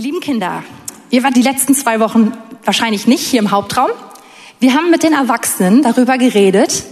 Ihr 0.00 0.04
lieben 0.04 0.20
Kinder, 0.20 0.64
ihr 1.10 1.22
wart 1.22 1.36
die 1.36 1.42
letzten 1.42 1.74
zwei 1.74 2.00
Wochen 2.00 2.32
wahrscheinlich 2.64 3.06
nicht 3.06 3.26
hier 3.26 3.38
im 3.38 3.50
Hauptraum. 3.50 3.90
Wir 4.58 4.72
haben 4.72 4.90
mit 4.90 5.02
den 5.02 5.12
Erwachsenen 5.12 5.82
darüber 5.82 6.16
geredet, 6.16 6.84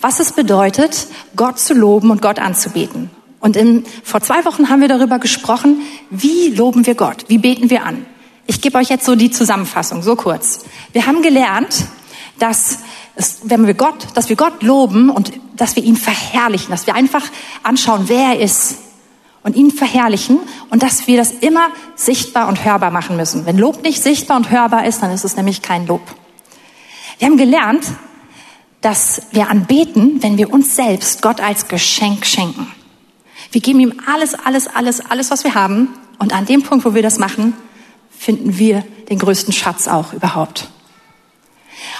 was 0.00 0.20
es 0.20 0.30
bedeutet, 0.30 1.08
Gott 1.34 1.58
zu 1.58 1.74
loben 1.74 2.12
und 2.12 2.22
Gott 2.22 2.38
anzubeten. 2.38 3.10
Und 3.40 3.56
in, 3.56 3.84
vor 4.04 4.20
zwei 4.20 4.44
Wochen 4.44 4.68
haben 4.68 4.80
wir 4.80 4.86
darüber 4.86 5.18
gesprochen, 5.18 5.80
wie 6.10 6.50
loben 6.50 6.86
wir 6.86 6.94
Gott, 6.94 7.24
wie 7.26 7.38
beten 7.38 7.70
wir 7.70 7.82
an. 7.82 8.06
Ich 8.46 8.60
gebe 8.60 8.78
euch 8.78 8.88
jetzt 8.88 9.04
so 9.04 9.16
die 9.16 9.32
Zusammenfassung, 9.32 10.04
so 10.04 10.14
kurz. 10.14 10.60
Wir 10.92 11.06
haben 11.06 11.22
gelernt, 11.22 11.86
dass 12.38 12.78
es, 13.16 13.40
wenn 13.42 13.66
wir 13.66 13.74
Gott, 13.74 14.06
dass 14.14 14.28
wir 14.28 14.36
Gott 14.36 14.62
loben 14.62 15.10
und 15.10 15.32
dass 15.56 15.74
wir 15.74 15.82
ihn 15.82 15.96
verherrlichen, 15.96 16.70
dass 16.70 16.86
wir 16.86 16.94
einfach 16.94 17.24
anschauen, 17.64 18.04
wer 18.06 18.26
er 18.28 18.38
ist 18.38 18.76
und 19.44 19.54
ihn 19.54 19.70
verherrlichen 19.70 20.40
und 20.70 20.82
dass 20.82 21.06
wir 21.06 21.16
das 21.16 21.30
immer 21.30 21.68
sichtbar 21.94 22.48
und 22.48 22.64
hörbar 22.64 22.90
machen 22.90 23.16
müssen. 23.16 23.46
Wenn 23.46 23.58
Lob 23.58 23.82
nicht 23.84 24.02
sichtbar 24.02 24.38
und 24.38 24.50
hörbar 24.50 24.86
ist, 24.86 25.02
dann 25.02 25.12
ist 25.12 25.24
es 25.24 25.36
nämlich 25.36 25.62
kein 25.62 25.86
Lob. 25.86 26.02
Wir 27.18 27.28
haben 27.28 27.36
gelernt, 27.36 27.86
dass 28.80 29.22
wir 29.30 29.48
anbeten, 29.48 30.22
wenn 30.22 30.36
wir 30.36 30.52
uns 30.52 30.74
selbst 30.74 31.22
Gott 31.22 31.40
als 31.40 31.68
Geschenk 31.68 32.26
schenken. 32.26 32.66
Wir 33.52 33.60
geben 33.60 33.80
ihm 33.80 34.00
alles, 34.12 34.34
alles, 34.34 34.66
alles, 34.66 35.00
alles, 35.00 35.30
was 35.30 35.44
wir 35.44 35.54
haben. 35.54 35.90
Und 36.18 36.34
an 36.34 36.46
dem 36.46 36.62
Punkt, 36.62 36.84
wo 36.84 36.94
wir 36.94 37.02
das 37.02 37.18
machen, 37.18 37.54
finden 38.18 38.58
wir 38.58 38.84
den 39.10 39.18
größten 39.18 39.52
Schatz 39.52 39.88
auch 39.88 40.12
überhaupt. 40.12 40.68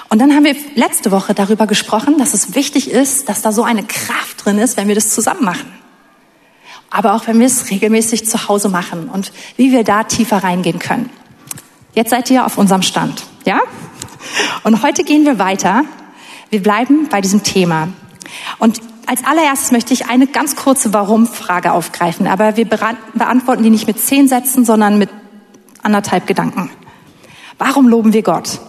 Und 0.08 0.18
dann 0.18 0.34
haben 0.34 0.44
wir 0.44 0.56
letzte 0.74 1.10
Woche 1.10 1.34
darüber 1.34 1.66
gesprochen, 1.66 2.18
dass 2.18 2.34
es 2.34 2.54
wichtig 2.54 2.90
ist, 2.90 3.28
dass 3.28 3.42
da 3.42 3.52
so 3.52 3.64
eine 3.64 3.84
Kraft 3.84 4.44
drin 4.44 4.58
ist, 4.58 4.76
wenn 4.76 4.88
wir 4.88 4.94
das 4.94 5.10
zusammen 5.10 5.44
machen. 5.44 5.83
Aber 6.94 7.14
auch 7.14 7.26
wenn 7.26 7.40
wir 7.40 7.46
es 7.46 7.70
regelmäßig 7.70 8.24
zu 8.24 8.46
Hause 8.48 8.68
machen 8.68 9.08
und 9.08 9.32
wie 9.56 9.72
wir 9.72 9.82
da 9.82 10.04
tiefer 10.04 10.44
reingehen 10.44 10.78
können. 10.78 11.10
Jetzt 11.92 12.10
seid 12.10 12.30
ihr 12.30 12.46
auf 12.46 12.56
unserem 12.56 12.82
Stand, 12.82 13.24
ja? 13.44 13.58
Und 14.62 14.80
heute 14.84 15.02
gehen 15.02 15.24
wir 15.24 15.40
weiter. 15.40 15.82
Wir 16.50 16.62
bleiben 16.62 17.08
bei 17.10 17.20
diesem 17.20 17.42
Thema. 17.42 17.88
Und 18.60 18.80
als 19.06 19.24
allererstes 19.24 19.72
möchte 19.72 19.92
ich 19.92 20.06
eine 20.06 20.28
ganz 20.28 20.54
kurze 20.54 20.94
Warum-Frage 20.94 21.72
aufgreifen. 21.72 22.28
Aber 22.28 22.56
wir 22.56 22.64
beantworten 22.64 23.64
die 23.64 23.70
nicht 23.70 23.88
mit 23.88 23.98
zehn 23.98 24.28
Sätzen, 24.28 24.64
sondern 24.64 24.96
mit 24.96 25.10
anderthalb 25.82 26.28
Gedanken. 26.28 26.70
Warum 27.58 27.88
loben 27.88 28.12
wir 28.12 28.22
Gott? 28.22 28.60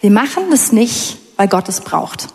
Wir 0.00 0.10
machen 0.10 0.44
das 0.50 0.72
nicht, 0.72 1.18
weil 1.36 1.48
Gott 1.48 1.68
es 1.68 1.82
braucht, 1.82 2.28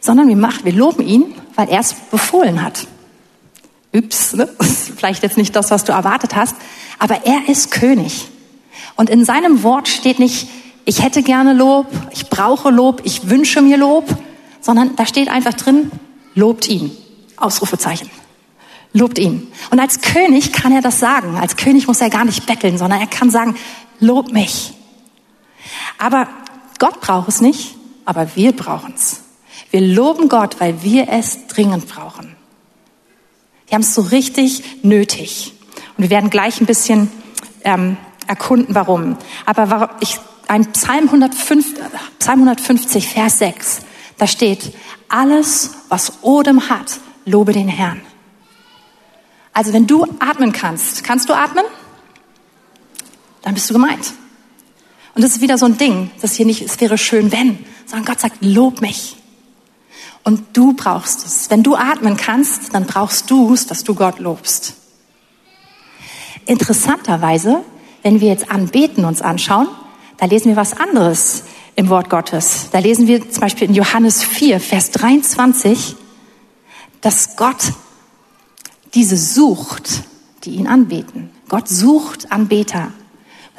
sondern 0.00 0.26
wir, 0.26 0.36
machen, 0.36 0.64
wir 0.64 0.72
loben 0.72 1.02
ihn, 1.02 1.34
weil 1.54 1.68
er 1.68 1.80
es 1.80 1.92
befohlen 1.92 2.62
hat. 2.62 2.86
Üps, 3.92 4.34
ne? 4.34 4.48
vielleicht 4.96 5.22
jetzt 5.22 5.36
nicht 5.36 5.54
das, 5.56 5.70
was 5.70 5.84
du 5.84 5.92
erwartet 5.92 6.36
hast, 6.36 6.56
aber 6.98 7.26
er 7.26 7.48
ist 7.48 7.70
König. 7.70 8.28
Und 8.96 9.10
in 9.10 9.24
seinem 9.24 9.62
Wort 9.62 9.88
steht 9.88 10.18
nicht, 10.18 10.48
ich 10.84 11.02
hätte 11.02 11.22
gerne 11.22 11.52
Lob, 11.52 11.86
ich 12.12 12.30
brauche 12.30 12.70
Lob, 12.70 13.02
ich 13.04 13.28
wünsche 13.28 13.62
mir 13.62 13.76
Lob, 13.76 14.06
sondern 14.60 14.96
da 14.96 15.06
steht 15.06 15.28
einfach 15.28 15.54
drin, 15.54 15.90
lobt 16.34 16.68
ihn. 16.68 16.90
Ausrufezeichen. 17.36 18.10
Lobt 18.92 19.18
ihn. 19.18 19.50
Und 19.70 19.80
als 19.80 20.00
König 20.00 20.52
kann 20.52 20.72
er 20.72 20.82
das 20.82 20.98
sagen. 20.98 21.36
Als 21.36 21.56
König 21.56 21.86
muss 21.86 22.00
er 22.00 22.10
gar 22.10 22.24
nicht 22.24 22.46
betteln, 22.46 22.76
sondern 22.76 23.00
er 23.00 23.06
kann 23.06 23.30
sagen, 23.30 23.56
lob 24.00 24.32
mich. 24.32 24.72
Aber 25.98 26.28
Gott 26.78 27.00
braucht 27.00 27.28
es 27.28 27.40
nicht, 27.40 27.76
aber 28.04 28.34
wir 28.34 28.52
brauchen 28.52 28.94
es. 28.94 29.20
Wir 29.70 29.80
loben 29.80 30.28
Gott, 30.28 30.58
weil 30.58 30.82
wir 30.82 31.08
es 31.08 31.46
dringend 31.46 31.88
brauchen. 31.88 32.34
Wir 33.70 33.76
haben 33.76 33.82
es 33.82 33.94
so 33.94 34.02
richtig 34.02 34.82
nötig. 34.82 35.52
Und 35.96 36.02
wir 36.02 36.10
werden 36.10 36.28
gleich 36.28 36.60
ein 36.60 36.66
bisschen 36.66 37.08
ähm, 37.62 37.96
erkunden, 38.26 38.74
warum. 38.74 39.16
Aber 39.46 39.96
ich, 40.00 40.18
ein 40.48 40.72
Psalm, 40.72 41.04
105, 41.04 41.66
Psalm 42.18 42.40
150, 42.40 43.06
Vers 43.06 43.38
6, 43.38 43.78
da 44.18 44.26
steht, 44.26 44.72
alles, 45.08 45.70
was 45.88 46.22
Odem 46.22 46.68
hat, 46.68 46.98
lobe 47.24 47.52
den 47.52 47.68
Herrn. 47.68 48.00
Also 49.52 49.72
wenn 49.72 49.86
du 49.86 50.04
atmen 50.18 50.50
kannst, 50.50 51.04
kannst 51.04 51.28
du 51.28 51.34
atmen? 51.34 51.64
Dann 53.42 53.54
bist 53.54 53.70
du 53.70 53.74
gemeint. 53.74 54.14
Und 55.14 55.22
das 55.22 55.36
ist 55.36 55.40
wieder 55.42 55.58
so 55.58 55.66
ein 55.66 55.78
Ding, 55.78 56.10
das 56.20 56.34
hier 56.34 56.46
nicht, 56.46 56.62
es 56.62 56.80
wäre 56.80 56.98
schön, 56.98 57.30
wenn, 57.30 57.64
sondern 57.86 58.04
Gott 58.04 58.20
sagt, 58.20 58.38
lob 58.40 58.80
mich. 58.80 59.16
Und 60.22 60.42
du 60.52 60.74
brauchst 60.74 61.24
es. 61.26 61.50
Wenn 61.50 61.62
du 61.62 61.76
atmen 61.76 62.16
kannst, 62.16 62.74
dann 62.74 62.86
brauchst 62.86 63.30
du 63.30 63.52
es, 63.54 63.66
dass 63.66 63.84
du 63.84 63.94
Gott 63.94 64.18
lobst. 64.18 64.74
Interessanterweise, 66.46 67.62
wenn 68.02 68.20
wir 68.20 68.28
jetzt 68.28 68.50
anbeten 68.50 69.04
uns 69.04 69.22
anschauen, 69.22 69.68
da 70.18 70.26
lesen 70.26 70.48
wir 70.48 70.56
was 70.56 70.78
anderes 70.78 71.44
im 71.76 71.88
Wort 71.88 72.10
Gottes. 72.10 72.68
Da 72.72 72.78
lesen 72.78 73.06
wir 73.06 73.30
zum 73.30 73.40
Beispiel 73.40 73.68
in 73.68 73.74
Johannes 73.74 74.22
4, 74.22 74.60
Vers 74.60 74.90
23, 74.90 75.96
dass 77.00 77.36
Gott 77.36 77.72
diese 78.94 79.16
sucht, 79.16 80.02
die 80.44 80.50
ihn 80.50 80.66
anbeten. 80.66 81.30
Gott 81.48 81.68
sucht 81.68 82.30
Anbeter. 82.32 82.92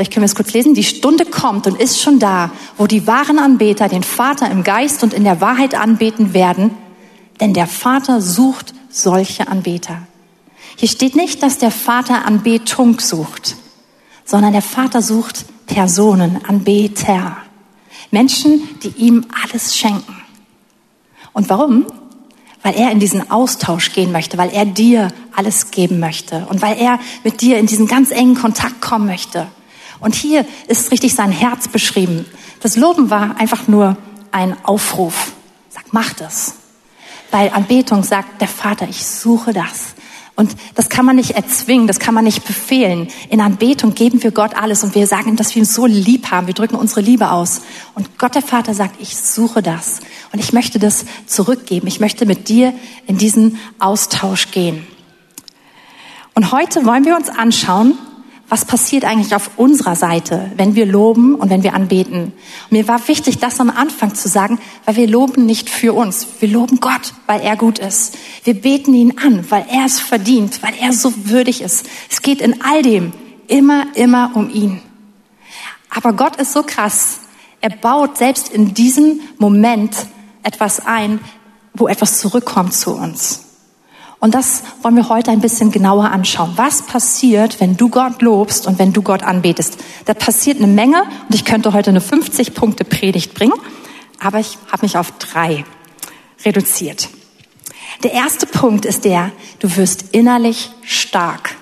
Vielleicht 0.02 0.14
können 0.14 0.24
wir 0.24 0.30
es 0.30 0.36
kurz 0.36 0.54
lesen. 0.54 0.74
Die 0.74 0.84
Stunde 0.84 1.26
kommt 1.26 1.68
und 1.68 1.80
ist 1.80 2.02
schon 2.02 2.18
da, 2.18 2.50
wo 2.76 2.88
die 2.88 3.06
wahren 3.06 3.38
Anbeter 3.38 3.88
den 3.88 4.02
Vater 4.02 4.50
im 4.50 4.64
Geist 4.64 5.04
und 5.04 5.14
in 5.14 5.24
der 5.24 5.42
Wahrheit 5.42 5.76
anbeten 5.76 6.34
werden, 6.34 6.72
denn 7.40 7.54
der 7.54 7.68
Vater 7.68 8.20
sucht 8.20 8.74
solche 8.90 9.48
Anbeter. 9.48 10.00
Hier 10.76 10.90
steht 10.90 11.16
nicht, 11.16 11.44
dass 11.44 11.60
der 11.60 11.70
Vater 11.70 12.26
Anbetung 12.26 13.00
sucht, 13.00 13.58
sondern 14.26 14.54
der 14.54 14.64
Vater 14.64 15.04
sucht 15.04 15.46
Personen, 15.68 16.44
Anbeter. 16.48 17.38
Menschen, 18.10 18.68
die 18.82 18.94
ihm 18.98 19.28
alles 19.44 19.78
schenken. 19.78 20.16
Und 21.32 21.48
warum? 21.48 21.86
Weil 22.64 22.74
er 22.74 22.90
in 22.90 23.00
diesen 23.00 23.30
Austausch 23.30 23.94
gehen 23.94 24.12
möchte, 24.12 24.40
weil 24.40 24.50
er 24.50 24.66
dir 24.66 25.10
alles 25.36 25.70
geben 25.70 26.00
möchte 26.00 26.48
und 26.50 26.64
weil 26.64 26.80
er 26.80 26.98
mit 27.24 27.42
dir 27.42 27.60
in 27.60 27.68
diesen 27.68 27.86
ganz 27.86 28.10
engen 28.10 28.34
Kontakt 28.34 28.82
kommen 28.82 29.06
möchte. 29.06 29.46
Und 30.02 30.16
hier 30.16 30.46
ist 30.68 30.92
richtig 30.92 31.16
sein 31.16 31.32
Herz 31.32 31.68
beschrieben. 31.68 32.26
Das 32.60 32.76
Loben 32.76 33.10
war 33.10 33.38
einfach 33.38 33.68
nur 33.68 33.96
ein 34.32 34.58
Aufruf. 34.66 35.32
Sag, 35.70 35.86
mach 35.92 36.14
das. 36.14 36.56
Bei 37.30 37.54
Anbetung 37.54 38.04
sagt 38.04 38.42
der 38.42 38.48
Vater, 38.50 38.88
ich 38.90 39.06
suche 39.06 39.54
das. 39.54 39.96
Und 40.36 40.56
das 40.76 40.90
kann 40.90 41.06
man 41.06 41.18
nicht 41.18 41.32
erzwingen, 41.32 41.88
das 41.88 42.00
kann 42.00 42.14
man 42.14 42.24
nicht 42.24 42.46
befehlen. 42.46 43.10
In 43.30 43.42
Anbetung 43.42 43.94
geben 43.94 44.24
wir 44.24 44.32
Gott 44.32 44.56
alles 44.56 44.84
und 44.84 44.96
wir 44.96 45.06
sagen 45.06 45.36
dass 45.36 45.54
wir 45.54 45.62
ihn 45.62 45.66
so 45.66 45.86
lieb 45.86 46.32
haben. 46.32 46.48
Wir 46.48 46.54
drücken 46.54 46.76
unsere 46.76 47.02
Liebe 47.02 47.30
aus. 47.32 47.62
Und 47.96 48.18
Gott 48.18 48.36
der 48.36 48.42
Vater 48.42 48.74
sagt, 48.74 49.00
ich 49.00 49.16
suche 49.16 49.62
das. 49.62 50.00
Und 50.32 50.40
ich 50.40 50.52
möchte 50.52 50.80
das 50.80 51.06
zurückgeben. 51.28 51.88
Ich 51.88 52.00
möchte 52.00 52.26
mit 52.26 52.50
dir 52.50 52.74
in 53.08 53.18
diesen 53.18 53.60
Austausch 53.78 54.52
gehen. 54.52 54.88
Und 56.34 56.52
heute 56.52 56.86
wollen 56.86 57.06
wir 57.06 57.16
uns 57.18 57.30
anschauen, 57.30 57.98
was 58.52 58.66
passiert 58.66 59.06
eigentlich 59.06 59.34
auf 59.34 59.52
unserer 59.56 59.96
Seite, 59.96 60.52
wenn 60.58 60.76
wir 60.76 60.86
loben 60.86 61.36
und 61.36 61.50
wenn 61.50 61.64
wir 61.64 61.74
anbeten. 61.74 62.34
Mir 62.70 62.86
war 62.86 63.08
wichtig, 63.08 63.38
das 63.38 63.62
am 63.62 63.70
Anfang 63.70 64.14
zu 64.14 64.28
sagen, 64.28 64.60
weil 64.84 64.98
wir 64.98 65.08
loben 65.08 65.46
nicht 65.46 65.70
für 65.70 65.94
uns. 65.94 66.28
Wir 66.42 66.50
loben 66.50 66.82
Gott, 66.82 67.14
weil 67.28 67.40
er 67.40 67.56
gut 67.56 67.80
ist. 67.80 68.18
Wir 68.44 68.54
beten 68.54 68.94
ihn 68.94 69.18
an, 69.18 69.50
weil 69.50 69.66
er 69.70 69.86
es 69.86 70.02
verdient, 70.02 70.62
weil 70.64 70.74
er 70.82 70.92
so 70.92 71.14
würdig 71.30 71.62
ist. 71.62 71.86
Es 72.10 72.22
geht 72.22 72.42
in 72.42 72.62
all 72.62 72.82
dem 72.82 73.14
immer, 73.48 73.86
immer 73.96 74.32
um 74.34 74.50
ihn. 74.50 74.82
Aber 75.90 76.12
Gott 76.12 76.36
ist 76.36 76.52
so 76.52 76.64
krass. 76.64 77.22
Er 77.62 77.70
baut 77.70 78.18
selbst 78.18 78.50
in 78.50 78.74
diesem 78.74 79.22
Moment 79.38 79.96
etwas 80.44 80.86
ein, 80.86 81.22
wo 81.74 81.88
etwas 81.88 82.20
zurückkommt 82.20 82.74
zu 82.74 82.92
uns. 82.98 83.51
Und 84.22 84.36
das 84.36 84.62
wollen 84.84 84.96
wir 84.96 85.10
heute 85.10 85.32
ein 85.32 85.42
bisschen 85.42 85.72
genauer 85.72 86.12
anschauen. 86.12 86.54
Was 86.56 86.84
passiert, 86.84 87.60
wenn 87.60 87.76
du 87.76 87.90
Gott 87.90 88.22
lobst 88.22 88.68
und 88.68 88.78
wenn 88.78 88.94
du 88.94 89.02
Gott 89.02 89.24
anbetest? 89.24 89.78
Da 90.06 90.14
passiert 90.14 90.58
eine 90.58 90.68
Menge 90.68 91.02
und 91.28 91.34
ich 91.34 91.44
könnte 91.44 91.74
heute 91.74 91.90
eine 91.90 92.02
50 92.02 92.54
Punkte 92.54 92.86
Predigt 92.86 93.34
bringen, 93.34 93.56
aber 94.20 94.40
ich 94.40 94.60
habe 94.72 94.86
mich 94.86 94.96
auf 94.96 95.12
drei 95.18 95.66
reduziert. 96.46 97.10
Der 98.04 98.14
erste 98.14 98.46
Punkt 98.46 98.86
ist 98.86 99.06
der, 99.06 99.32
du 99.58 99.76
wirst 99.76 100.06
innerlich 100.12 100.70
stark. 100.84 101.56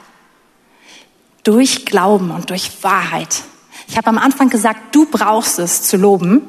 Durch 1.44 1.86
Glauben 1.86 2.30
und 2.32 2.50
durch 2.50 2.84
Wahrheit. 2.84 3.44
Ich 3.88 3.96
habe 3.96 4.08
am 4.08 4.18
Anfang 4.18 4.50
gesagt, 4.50 4.94
du 4.94 5.06
brauchst 5.06 5.60
es 5.60 5.84
zu 5.84 5.96
loben. 5.96 6.42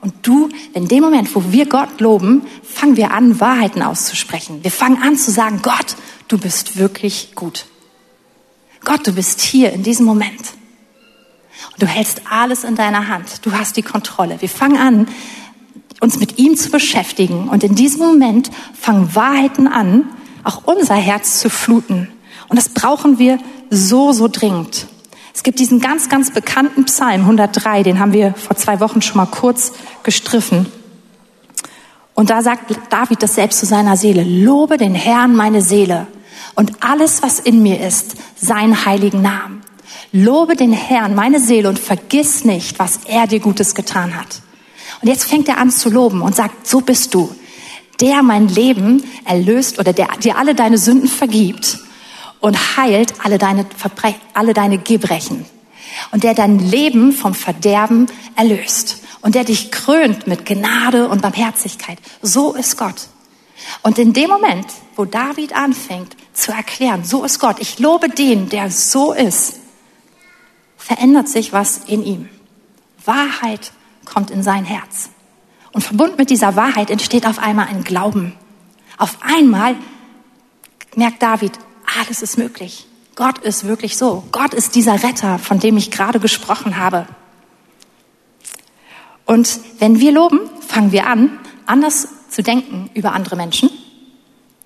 Und 0.00 0.14
du, 0.22 0.48
in 0.74 0.86
dem 0.86 1.02
Moment, 1.02 1.34
wo 1.34 1.50
wir 1.50 1.66
Gott 1.66 2.00
loben, 2.00 2.42
fangen 2.62 2.96
wir 2.96 3.12
an, 3.12 3.40
Wahrheiten 3.40 3.82
auszusprechen. 3.82 4.62
Wir 4.62 4.70
fangen 4.70 5.02
an 5.02 5.16
zu 5.16 5.30
sagen, 5.30 5.60
Gott, 5.62 5.96
du 6.28 6.38
bist 6.38 6.76
wirklich 6.76 7.34
gut. 7.34 7.66
Gott, 8.84 9.06
du 9.06 9.12
bist 9.12 9.40
hier 9.40 9.72
in 9.72 9.82
diesem 9.82 10.06
Moment. 10.06 10.54
Und 11.72 11.82
du 11.82 11.86
hältst 11.86 12.22
alles 12.30 12.62
in 12.62 12.76
deiner 12.76 13.08
Hand. 13.08 13.44
Du 13.44 13.52
hast 13.52 13.76
die 13.76 13.82
Kontrolle. 13.82 14.40
Wir 14.40 14.48
fangen 14.48 14.76
an, 14.76 15.08
uns 16.00 16.20
mit 16.20 16.38
ihm 16.38 16.56
zu 16.56 16.70
beschäftigen. 16.70 17.48
Und 17.48 17.64
in 17.64 17.74
diesem 17.74 18.00
Moment 18.00 18.50
fangen 18.78 19.14
Wahrheiten 19.16 19.66
an, 19.66 20.04
auch 20.44 20.62
unser 20.64 20.94
Herz 20.94 21.40
zu 21.40 21.50
fluten. 21.50 22.08
Und 22.48 22.56
das 22.56 22.68
brauchen 22.68 23.18
wir 23.18 23.38
so, 23.70 24.12
so 24.12 24.28
dringend. 24.28 24.86
Es 25.34 25.42
gibt 25.42 25.58
diesen 25.58 25.80
ganz, 25.80 26.08
ganz 26.08 26.32
bekannten 26.32 26.84
Psalm 26.86 27.22
103, 27.22 27.82
den 27.82 27.98
haben 28.00 28.12
wir 28.12 28.34
vor 28.34 28.56
zwei 28.56 28.80
Wochen 28.80 29.02
schon 29.02 29.18
mal 29.18 29.26
kurz 29.26 29.72
gestriffen. 30.02 30.66
Und 32.14 32.30
da 32.30 32.42
sagt 32.42 32.74
David 32.90 33.22
das 33.22 33.36
selbst 33.36 33.60
zu 33.60 33.66
seiner 33.66 33.96
Seele, 33.96 34.24
lobe 34.24 34.76
den 34.76 34.94
Herrn 34.94 35.36
meine 35.36 35.62
Seele 35.62 36.08
und 36.54 36.82
alles, 36.82 37.22
was 37.22 37.38
in 37.38 37.62
mir 37.62 37.80
ist, 37.80 38.16
seinen 38.36 38.84
heiligen 38.84 39.22
Namen. 39.22 39.60
Lobe 40.10 40.56
den 40.56 40.72
Herrn 40.72 41.14
meine 41.14 41.38
Seele 41.38 41.68
und 41.68 41.78
vergiss 41.78 42.44
nicht, 42.44 42.78
was 42.78 43.00
er 43.06 43.26
dir 43.26 43.40
Gutes 43.40 43.74
getan 43.74 44.16
hat. 44.16 44.42
Und 45.00 45.08
jetzt 45.08 45.24
fängt 45.24 45.48
er 45.48 45.58
an 45.58 45.70
zu 45.70 45.90
loben 45.90 46.22
und 46.22 46.34
sagt, 46.34 46.66
so 46.66 46.80
bist 46.80 47.14
du, 47.14 47.32
der 48.00 48.22
mein 48.22 48.48
Leben 48.48 49.04
erlöst 49.24 49.78
oder 49.78 49.92
der 49.92 50.08
dir 50.22 50.36
alle 50.36 50.54
deine 50.54 50.78
Sünden 50.78 51.08
vergibt 51.08 51.78
und 52.40 52.76
heilt 52.76 53.14
alle 53.24 53.38
deine, 53.38 53.66
Verbre 53.76 54.14
alle 54.34 54.54
deine 54.54 54.78
Gebrechen 54.78 55.46
und 56.12 56.24
der 56.24 56.34
dein 56.34 56.58
Leben 56.58 57.12
vom 57.12 57.34
Verderben 57.34 58.06
erlöst 58.36 59.02
und 59.20 59.34
der 59.34 59.44
dich 59.44 59.70
krönt 59.70 60.26
mit 60.26 60.46
Gnade 60.46 61.08
und 61.08 61.22
Barmherzigkeit. 61.22 61.98
So 62.22 62.54
ist 62.54 62.76
Gott. 62.76 63.08
Und 63.82 63.98
in 63.98 64.12
dem 64.12 64.30
Moment, 64.30 64.66
wo 64.96 65.04
David 65.04 65.54
anfängt 65.54 66.16
zu 66.32 66.52
erklären, 66.52 67.04
so 67.04 67.24
ist 67.24 67.38
Gott, 67.38 67.56
ich 67.58 67.78
lobe 67.78 68.08
den, 68.08 68.48
der 68.48 68.70
so 68.70 69.12
ist, 69.12 69.60
verändert 70.76 71.28
sich 71.28 71.52
was 71.52 71.78
in 71.86 72.04
ihm. 72.04 72.28
Wahrheit 73.04 73.72
kommt 74.04 74.30
in 74.30 74.42
sein 74.42 74.64
Herz. 74.64 75.10
Und 75.72 75.82
verbunden 75.82 76.16
mit 76.16 76.30
dieser 76.30 76.56
Wahrheit 76.56 76.90
entsteht 76.90 77.26
auf 77.26 77.38
einmal 77.38 77.66
ein 77.66 77.84
Glauben. 77.84 78.34
Auf 78.96 79.18
einmal 79.20 79.76
merkt 80.94 81.22
David, 81.22 81.52
alles 81.98 82.22
ist 82.22 82.38
möglich. 82.38 82.86
Gott 83.14 83.38
ist 83.38 83.66
wirklich 83.66 83.96
so. 83.96 84.24
Gott 84.30 84.54
ist 84.54 84.74
dieser 84.74 85.02
Retter, 85.02 85.38
von 85.38 85.58
dem 85.58 85.76
ich 85.76 85.90
gerade 85.90 86.20
gesprochen 86.20 86.76
habe. 86.76 87.06
Und 89.26 89.60
wenn 89.78 90.00
wir 90.00 90.12
loben, 90.12 90.40
fangen 90.66 90.92
wir 90.92 91.06
an, 91.06 91.38
anders 91.66 92.08
zu 92.30 92.42
denken 92.42 92.90
über 92.94 93.12
andere 93.12 93.36
Menschen. 93.36 93.70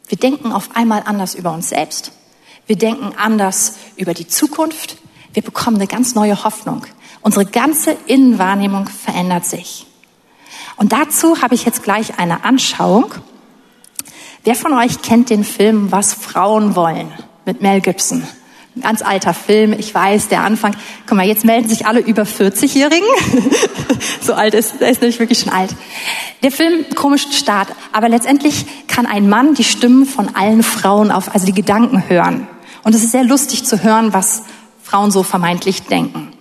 Wir 0.06 0.18
denken 0.18 0.52
auf 0.52 0.76
einmal 0.76 1.02
anders 1.06 1.34
über 1.34 1.52
uns 1.52 1.70
selbst. 1.70 2.12
Wir 2.66 2.76
denken 2.76 3.14
anders 3.16 3.76
über 3.96 4.14
die 4.14 4.28
Zukunft. 4.28 4.98
Wir 5.32 5.42
bekommen 5.42 5.76
eine 5.76 5.86
ganz 5.86 6.14
neue 6.14 6.44
Hoffnung. 6.44 6.86
Unsere 7.22 7.46
ganze 7.46 7.96
Innenwahrnehmung 8.06 8.88
verändert 8.88 9.46
sich. 9.46 9.86
Und 10.76 10.92
dazu 10.92 11.40
habe 11.40 11.54
ich 11.54 11.64
jetzt 11.64 11.82
gleich 11.82 12.18
eine 12.18 12.44
Anschauung. 12.44 13.14
Wer 14.44 14.56
von 14.56 14.72
euch 14.72 15.02
kennt 15.02 15.30
den 15.30 15.44
Film 15.44 15.92
Was 15.92 16.14
Frauen 16.14 16.74
wollen? 16.74 17.12
mit 17.44 17.60
Mel 17.60 17.80
Gibson. 17.80 18.22
Ein 18.74 18.82
ganz 18.82 19.02
alter 19.02 19.34
Film, 19.34 19.72
ich 19.72 19.94
weiß, 19.94 20.28
der 20.28 20.42
Anfang. 20.42 20.74
Guck 21.06 21.16
mal, 21.16 21.26
jetzt 21.26 21.44
melden 21.44 21.68
sich 21.68 21.86
alle 21.86 22.00
über 22.00 22.22
40-Jährigen. 22.22 23.06
so 24.20 24.34
alt 24.34 24.54
ist, 24.54 24.80
er 24.80 24.90
ist 24.90 25.00
nämlich 25.00 25.18
wirklich 25.18 25.40
schon 25.40 25.52
alt. 25.52 25.74
Der 26.42 26.50
Film, 26.50 26.84
komisch 26.94 27.26
Start, 27.32 27.68
aber 27.92 28.08
letztendlich 28.08 28.64
kann 28.88 29.06
ein 29.06 29.28
Mann 29.28 29.54
die 29.54 29.64
Stimmen 29.64 30.06
von 30.06 30.34
allen 30.34 30.62
Frauen 30.62 31.10
auf, 31.10 31.34
also 31.34 31.46
die 31.46 31.52
Gedanken 31.52 32.08
hören. 32.08 32.48
Und 32.82 32.94
es 32.94 33.04
ist 33.04 33.12
sehr 33.12 33.24
lustig 33.24 33.64
zu 33.64 33.82
hören, 33.82 34.12
was 34.12 34.42
Frauen 34.82 35.10
so 35.10 35.22
vermeintlich 35.22 35.82
denken. 35.82 36.32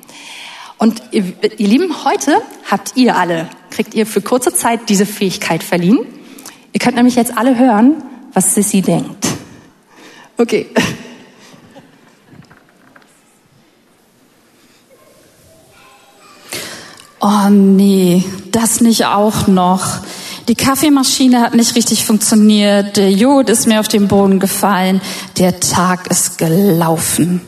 Und 0.77 1.01
ihr, 1.11 1.33
ihr 1.57 1.67
Lieben, 1.67 2.03
heute 2.05 2.41
habt 2.69 2.93
ihr 2.95 3.17
alle, 3.17 3.49
kriegt 3.69 3.93
ihr 3.93 4.07
für 4.07 4.21
kurze 4.21 4.53
Zeit 4.53 4.89
diese 4.89 5.05
Fähigkeit 5.05 5.63
verliehen. 5.63 5.99
Ihr 6.73 6.79
könnt 6.79 6.95
nämlich 6.95 7.15
jetzt 7.15 7.37
alle 7.37 7.57
hören, 7.57 8.03
was 8.33 8.55
Sissy 8.55 8.81
denkt. 8.81 9.27
Okay. 10.37 10.67
Oh 17.19 17.49
nee, 17.49 18.23
das 18.51 18.81
nicht 18.81 19.05
auch 19.05 19.47
noch. 19.47 19.99
Die 20.47 20.55
Kaffeemaschine 20.55 21.41
hat 21.41 21.53
nicht 21.53 21.75
richtig 21.75 22.03
funktioniert, 22.03 22.97
der 22.97 23.11
Joghurt 23.11 23.49
ist 23.49 23.67
mir 23.67 23.79
auf 23.79 23.87
den 23.87 24.07
Boden 24.07 24.39
gefallen, 24.39 25.01
der 25.37 25.59
Tag 25.59 26.07
ist 26.09 26.39
gelaufen. 26.39 27.41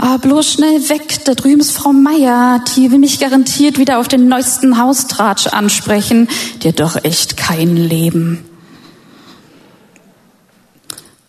Oh, 0.00 0.11
bloß 0.22 0.52
schnell 0.52 0.88
weg, 0.88 1.24
da 1.24 1.34
drüben 1.34 1.60
ist 1.60 1.72
Frau 1.72 1.92
Meier, 1.92 2.64
die 2.74 2.90
will 2.90 2.98
mich 2.98 3.20
garantiert 3.20 3.78
wieder 3.78 3.98
auf 3.98 4.08
den 4.08 4.28
neuesten 4.28 4.78
Haustratsch 4.78 5.48
ansprechen. 5.48 6.28
Die 6.62 6.72
doch 6.72 7.04
echt 7.04 7.36
kein 7.36 7.76
Leben. 7.76 8.44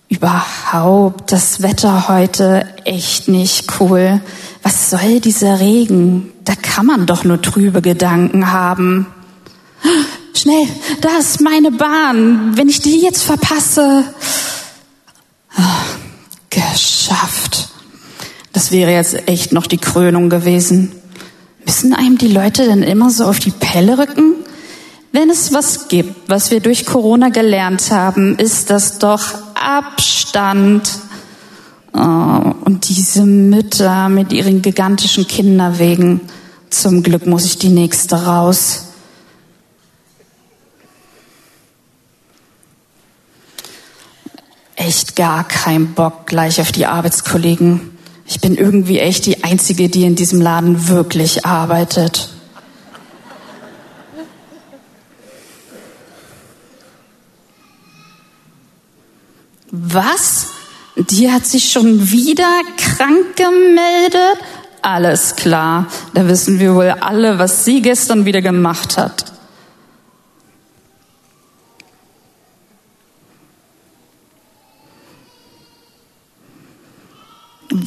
Überhaupt 0.08 1.32
das 1.32 1.62
Wetter 1.62 2.08
heute 2.08 2.68
echt 2.86 3.28
nicht 3.28 3.80
cool. 3.80 4.22
Was 4.62 4.92
soll 4.92 5.20
dieser 5.20 5.60
Regen? 5.60 6.32
Da 6.46 6.54
kann 6.56 6.86
man 6.86 7.06
doch 7.06 7.24
nur 7.24 7.42
trübe 7.42 7.82
Gedanken 7.82 8.52
haben. 8.52 9.08
Schnell, 10.34 10.68
da 11.02 11.18
ist 11.18 11.42
meine 11.42 11.72
Bahn. 11.72 12.56
Wenn 12.56 12.70
ich 12.70 12.80
die 12.80 13.02
jetzt 13.02 13.24
verpasse. 13.24 14.04
Ah, 15.56 15.82
geschafft. 16.50 17.73
Das 18.54 18.72
wäre 18.72 18.92
jetzt 18.92 19.28
echt 19.28 19.52
noch 19.52 19.66
die 19.66 19.80
Krönung 19.80 20.30
gewesen. 20.30 20.92
Müssen 21.66 21.94
einem 21.94 22.18
die 22.18 22.28
Leute 22.28 22.66
denn 22.66 22.84
immer 22.84 23.10
so 23.10 23.26
auf 23.26 23.40
die 23.40 23.52
Pelle 23.52 23.98
rücken? 23.98 24.36
Wenn 25.12 25.30
es 25.30 25.54
was 25.54 25.88
gibt, 25.88 26.30
was 26.30 26.52
wir 26.52 26.60
durch 26.60 26.86
Corona 26.86 27.30
gelernt 27.30 27.92
haben, 27.92 28.38
ist 28.38 28.70
das 28.70 29.00
doch 29.00 29.24
Abstand. 29.56 30.88
Oh, 31.94 32.00
und 32.66 32.90
diese 32.90 33.24
Mütter 33.24 34.10
mit 34.10 34.32
ihren 34.32 34.62
gigantischen 34.62 35.28
Kinderwegen. 35.28 36.22
Zum 36.70 37.04
Glück 37.04 37.26
muss 37.26 37.46
ich 37.46 37.58
die 37.58 37.70
nächste 37.70 38.26
raus. 38.26 38.86
Echt 44.76 45.16
gar 45.16 45.48
kein 45.48 45.94
Bock 45.94 46.26
gleich 46.28 46.60
auf 46.60 46.72
die 46.72 46.86
Arbeitskollegen. 46.86 47.93
Ich 48.34 48.42
bin 48.42 48.56
irgendwie 48.56 48.98
echt 48.98 49.28
die 49.28 49.44
Einzige, 49.44 49.90
die 49.90 50.06
in 50.06 50.16
diesem 50.16 50.42
Laden 50.42 50.88
wirklich 50.88 51.46
arbeitet. 51.46 52.30
Was? 59.70 60.48
Die 60.96 61.32
hat 61.32 61.46
sich 61.46 61.72
schon 61.72 62.10
wieder 62.10 62.50
krank 62.76 63.36
gemeldet? 63.36 64.44
Alles 64.82 65.36
klar, 65.36 65.86
da 66.16 66.28
wissen 66.28 66.60
wir 66.60 66.74
wohl 66.74 66.90
alle, 66.90 67.38
was 67.38 67.66
sie 67.66 67.84
gestern 67.84 68.26
wieder 68.26 68.42
gemacht 68.42 68.98
hat. 68.98 69.33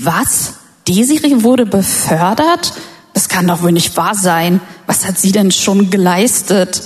Was? 0.07 0.55
Desiree 0.87 1.43
wurde 1.43 1.67
befördert? 1.67 2.73
Das 3.13 3.29
kann 3.29 3.49
doch 3.49 3.63
wohl 3.63 3.73
nicht 3.73 3.97
wahr 3.97 4.15
sein. 4.15 4.61
Was 4.87 5.05
hat 5.05 5.19
sie 5.19 5.33
denn 5.33 5.51
schon 5.51 5.91
geleistet? 5.91 6.81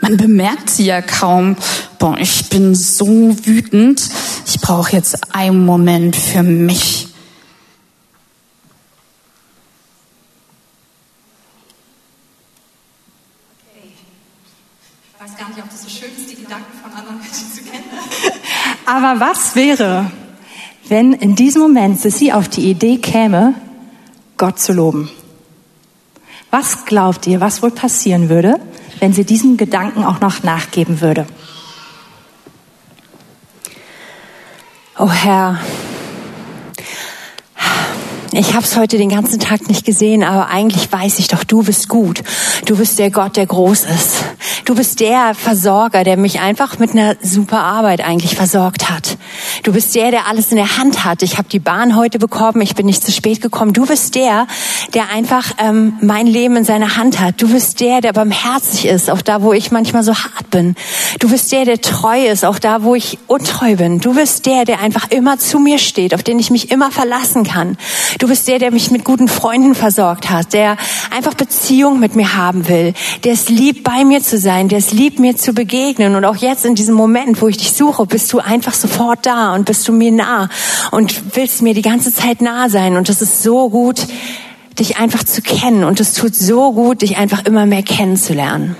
Man 0.00 0.16
bemerkt 0.16 0.70
sie 0.70 0.86
ja 0.86 1.00
kaum. 1.00 1.56
Boah, 2.00 2.18
ich 2.18 2.48
bin 2.48 2.74
so 2.74 3.06
wütend. 3.46 4.02
Ich 4.44 4.60
brauche 4.60 4.90
jetzt 4.90 5.32
einen 5.36 5.64
Moment 5.64 6.16
für 6.16 6.42
mich. 6.42 7.06
Ich 15.14 15.20
weiß 15.20 15.38
gar 15.38 15.48
nicht, 15.48 15.58
ob 15.62 15.70
das 15.70 15.82
so 15.82 15.88
schön 15.88 16.10
ist, 16.18 16.28
die 16.28 16.42
Gedanken 16.42 16.72
von 16.82 16.92
anderen 16.92 17.18
Menschen 17.18 17.52
zu 17.54 17.62
kennen. 17.62 17.84
Aber 18.84 19.20
was 19.20 19.54
wäre, 19.54 20.10
wenn 20.88 21.12
in 21.12 21.34
diesem 21.34 21.62
Moment 21.62 22.00
sie 22.00 22.32
auf 22.32 22.48
die 22.48 22.70
Idee 22.70 22.98
käme, 22.98 23.54
Gott 24.36 24.58
zu 24.58 24.72
loben? 24.72 25.10
Was 26.50 26.84
glaubt 26.84 27.26
ihr, 27.26 27.40
was 27.40 27.62
wohl 27.62 27.70
passieren 27.70 28.28
würde, 28.28 28.60
wenn 29.00 29.12
sie 29.12 29.24
diesen 29.24 29.56
Gedanken 29.56 30.04
auch 30.04 30.20
noch 30.20 30.42
nachgeben 30.42 31.00
würde? 31.00 31.26
Oh 34.98 35.10
Herr, 35.10 35.58
ich 38.32 38.54
habe 38.54 38.64
es 38.64 38.76
heute 38.76 38.98
den 38.98 39.08
ganzen 39.08 39.40
Tag 39.40 39.68
nicht 39.68 39.84
gesehen, 39.84 40.22
aber 40.22 40.48
eigentlich 40.48 40.90
weiß 40.90 41.18
ich 41.18 41.28
doch, 41.28 41.44
du 41.44 41.62
bist 41.62 41.88
gut. 41.88 42.22
Du 42.66 42.76
bist 42.76 42.98
der 42.98 43.10
Gott, 43.10 43.36
der 43.36 43.46
groß 43.46 43.84
ist. 43.84 44.24
Du 44.64 44.74
bist 44.74 45.00
der 45.00 45.34
Versorger, 45.34 46.04
der 46.04 46.16
mich 46.16 46.40
einfach 46.40 46.78
mit 46.78 46.92
einer 46.92 47.16
super 47.22 47.62
Arbeit 47.62 48.00
eigentlich 48.00 48.34
versorgt 48.36 48.90
hat. 48.90 49.18
Du 49.62 49.72
bist 49.72 49.94
der, 49.94 50.10
der 50.10 50.26
alles 50.26 50.50
in 50.50 50.56
der 50.56 50.78
Hand 50.78 51.04
hat. 51.04 51.22
Ich 51.22 51.38
habe 51.38 51.48
die 51.48 51.58
Bahn 51.58 51.96
heute 51.96 52.18
bekommen, 52.18 52.60
ich 52.60 52.74
bin 52.74 52.86
nicht 52.86 53.04
zu 53.04 53.12
spät 53.12 53.40
gekommen. 53.40 53.72
Du 53.72 53.86
bist 53.86 54.14
der, 54.14 54.46
der 54.94 55.10
einfach 55.10 55.52
ähm, 55.58 55.94
mein 56.00 56.26
Leben 56.26 56.56
in 56.56 56.64
seiner 56.64 56.96
Hand 56.96 57.20
hat. 57.20 57.40
Du 57.42 57.48
bist 57.48 57.80
der, 57.80 58.00
der 58.00 58.12
barmherzig 58.12 58.86
ist, 58.86 59.10
auch 59.10 59.22
da, 59.22 59.42
wo 59.42 59.52
ich 59.52 59.70
manchmal 59.70 60.02
so 60.02 60.14
hart 60.14 60.50
bin. 60.50 60.74
Du 61.18 61.28
bist 61.28 61.52
der, 61.52 61.64
der 61.64 61.80
treu 61.80 62.26
ist, 62.26 62.44
auch 62.44 62.58
da, 62.58 62.82
wo 62.82 62.94
ich 62.94 63.18
untreu 63.26 63.76
bin. 63.76 64.00
Du 64.00 64.14
bist 64.14 64.46
der, 64.46 64.64
der 64.64 64.80
einfach 64.80 65.10
immer 65.10 65.38
zu 65.38 65.58
mir 65.58 65.78
steht, 65.78 66.14
auf 66.14 66.22
den 66.22 66.38
ich 66.38 66.50
mich 66.50 66.70
immer 66.70 66.90
verlassen 66.90 67.44
kann. 67.44 67.76
Du 68.18 68.28
bist 68.28 68.48
der, 68.48 68.58
der 68.58 68.70
mich 68.70 68.90
mit 68.90 69.04
guten 69.04 69.28
Freunden 69.28 69.74
versorgt 69.74 70.30
hat, 70.30 70.52
der 70.52 70.76
einfach 71.10 71.34
Beziehung 71.34 72.00
mit 72.00 72.16
mir 72.16 72.36
haben 72.36 72.68
will, 72.68 72.94
der 73.24 73.32
es 73.32 73.48
liebt, 73.48 73.84
bei 73.84 74.04
mir 74.04 74.22
zu 74.22 74.38
sein, 74.44 74.68
der 74.68 74.78
es 74.78 74.92
liebt, 74.92 75.18
mir 75.18 75.36
zu 75.36 75.52
begegnen. 75.52 76.14
Und 76.14 76.24
auch 76.24 76.36
jetzt 76.36 76.64
in 76.64 76.76
diesem 76.76 76.94
Moment, 76.94 77.42
wo 77.42 77.48
ich 77.48 77.56
dich 77.56 77.72
suche, 77.72 78.06
bist 78.06 78.32
du 78.32 78.38
einfach 78.38 78.74
sofort 78.74 79.26
da 79.26 79.54
und 79.56 79.64
bist 79.64 79.88
du 79.88 79.92
mir 79.92 80.12
nah 80.12 80.48
und 80.92 81.34
willst 81.34 81.62
mir 81.62 81.74
die 81.74 81.82
ganze 81.82 82.14
Zeit 82.14 82.40
nah 82.40 82.68
sein. 82.68 82.96
Und 82.96 83.08
das 83.08 83.20
ist 83.20 83.42
so 83.42 83.68
gut, 83.68 84.06
dich 84.78 84.98
einfach 84.98 85.24
zu 85.24 85.42
kennen. 85.42 85.82
Und 85.82 85.98
es 85.98 86.14
tut 86.14 86.36
so 86.36 86.72
gut, 86.72 87.02
dich 87.02 87.16
einfach 87.16 87.44
immer 87.44 87.66
mehr 87.66 87.82
kennenzulernen. 87.82 88.76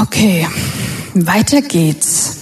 Okay, 0.00 0.48
weiter 1.12 1.60
geht's. 1.60 2.41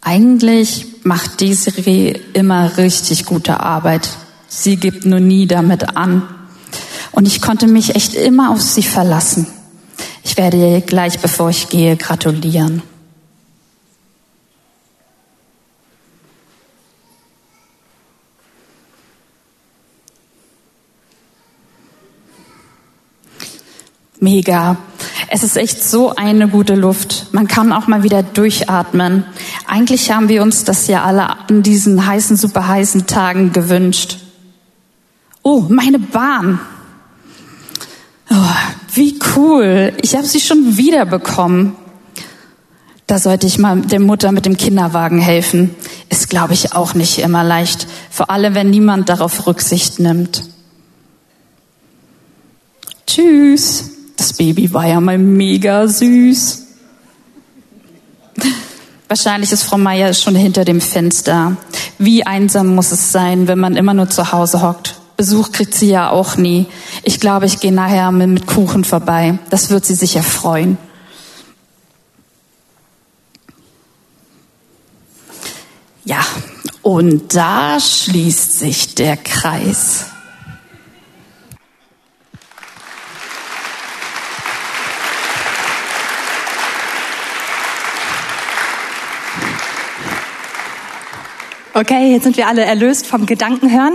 Eigentlich 0.00 0.86
macht 1.04 1.40
Desiree 1.40 2.18
immer 2.32 2.76
richtig 2.78 3.26
gute 3.26 3.60
Arbeit. 3.60 4.08
Sie 4.48 4.76
gibt 4.76 5.04
nur 5.04 5.20
nie 5.20 5.46
damit 5.46 5.96
an. 5.96 6.22
Und 7.12 7.26
ich 7.26 7.40
konnte 7.40 7.66
mich 7.66 7.94
echt 7.94 8.14
immer 8.14 8.50
auf 8.50 8.62
sie 8.62 8.82
verlassen. 8.82 9.46
Ich 10.24 10.36
werde 10.36 10.56
ihr 10.56 10.80
gleich, 10.80 11.18
bevor 11.18 11.50
ich 11.50 11.68
gehe, 11.68 11.96
gratulieren. 11.96 12.82
Mega. 24.22 24.76
Es 25.28 25.42
ist 25.42 25.56
echt 25.56 25.82
so 25.82 26.14
eine 26.14 26.48
gute 26.48 26.74
Luft. 26.74 27.28
Man 27.32 27.48
kann 27.48 27.72
auch 27.72 27.86
mal 27.86 28.02
wieder 28.02 28.22
durchatmen. 28.22 29.24
Eigentlich 29.72 30.10
haben 30.10 30.28
wir 30.28 30.42
uns 30.42 30.64
das 30.64 30.88
ja 30.88 31.04
alle 31.04 31.28
an 31.48 31.62
diesen 31.62 32.04
heißen, 32.04 32.36
super 32.36 32.66
heißen 32.66 33.06
Tagen 33.06 33.52
gewünscht. 33.52 34.18
Oh, 35.44 35.60
meine 35.68 36.00
Bahn. 36.00 36.58
Oh, 38.30 38.34
wie 38.94 39.16
cool. 39.36 39.92
Ich 40.02 40.16
habe 40.16 40.26
sie 40.26 40.40
schon 40.40 40.76
wieder 40.76 41.06
bekommen. 41.06 41.76
Da 43.06 43.20
sollte 43.20 43.46
ich 43.46 43.60
mal 43.60 43.80
der 43.82 44.00
Mutter 44.00 44.32
mit 44.32 44.44
dem 44.44 44.56
Kinderwagen 44.56 45.20
helfen. 45.20 45.72
Ist, 46.08 46.28
glaube 46.28 46.54
ich, 46.54 46.72
auch 46.72 46.94
nicht 46.94 47.20
immer 47.20 47.44
leicht. 47.44 47.86
Vor 48.10 48.28
allem, 48.28 48.56
wenn 48.56 48.70
niemand 48.70 49.08
darauf 49.08 49.46
Rücksicht 49.46 50.00
nimmt. 50.00 50.48
Tschüss. 53.06 53.84
Das 54.16 54.32
Baby 54.32 54.74
war 54.74 54.88
ja 54.88 55.00
mal 55.00 55.16
mega 55.16 55.86
süß. 55.86 56.66
Wahrscheinlich 59.10 59.50
ist 59.50 59.64
Frau 59.64 59.76
Meier 59.76 60.14
schon 60.14 60.36
hinter 60.36 60.64
dem 60.64 60.80
Fenster. 60.80 61.56
Wie 61.98 62.24
einsam 62.24 62.76
muss 62.76 62.92
es 62.92 63.10
sein, 63.10 63.48
wenn 63.48 63.58
man 63.58 63.74
immer 63.74 63.92
nur 63.92 64.08
zu 64.08 64.30
Hause 64.30 64.62
hockt. 64.62 65.00
Besuch 65.16 65.50
kriegt 65.50 65.74
sie 65.74 65.88
ja 65.88 66.10
auch 66.10 66.36
nie. 66.36 66.68
Ich 67.02 67.18
glaube, 67.18 67.46
ich 67.46 67.58
gehe 67.58 67.72
nachher 67.72 68.12
mit 68.12 68.46
Kuchen 68.46 68.84
vorbei. 68.84 69.40
Das 69.50 69.70
wird 69.70 69.84
sie 69.84 69.96
sicher 69.96 70.22
freuen. 70.22 70.78
Ja, 76.04 76.24
und 76.82 77.34
da 77.34 77.80
schließt 77.80 78.60
sich 78.60 78.94
der 78.94 79.16
Kreis. 79.16 80.06
Okay, 91.72 92.10
jetzt 92.12 92.24
sind 92.24 92.36
wir 92.36 92.48
alle 92.48 92.64
erlöst 92.64 93.06
vom 93.06 93.26
Gedankenhören. 93.26 93.94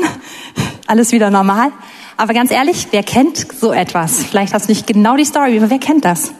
Alles 0.87 1.11
wieder 1.11 1.29
normal. 1.29 1.73
Aber 2.15 2.33
ganz 2.33 2.49
ehrlich, 2.49 2.87
wer 2.91 3.03
kennt 3.03 3.45
so 3.59 3.73
etwas? 3.73 4.23
Vielleicht 4.23 4.53
hast 4.53 4.69
du 4.69 4.71
nicht 4.71 4.87
genau 4.87 5.17
die 5.17 5.25
Story, 5.25 5.57
aber 5.57 5.69
wer 5.69 5.79
kennt 5.79 6.05
das? 6.05 6.31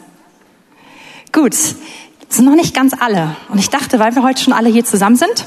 Gut, 1.32 1.52
das 1.52 1.74
sind 2.30 2.46
noch 2.46 2.54
nicht 2.54 2.74
ganz 2.74 2.94
alle. 2.98 3.36
Und 3.50 3.58
ich 3.58 3.68
dachte, 3.68 3.98
weil 3.98 4.14
wir 4.14 4.22
heute 4.22 4.42
schon 4.42 4.54
alle 4.54 4.70
hier 4.70 4.86
zusammen 4.86 5.16
sind, 5.16 5.46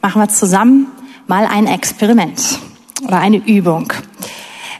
machen 0.00 0.22
wir 0.22 0.28
zusammen 0.28 0.86
mal 1.26 1.46
ein 1.46 1.66
Experiment 1.66 2.60
oder 3.02 3.18
eine 3.18 3.38
Übung. 3.38 3.92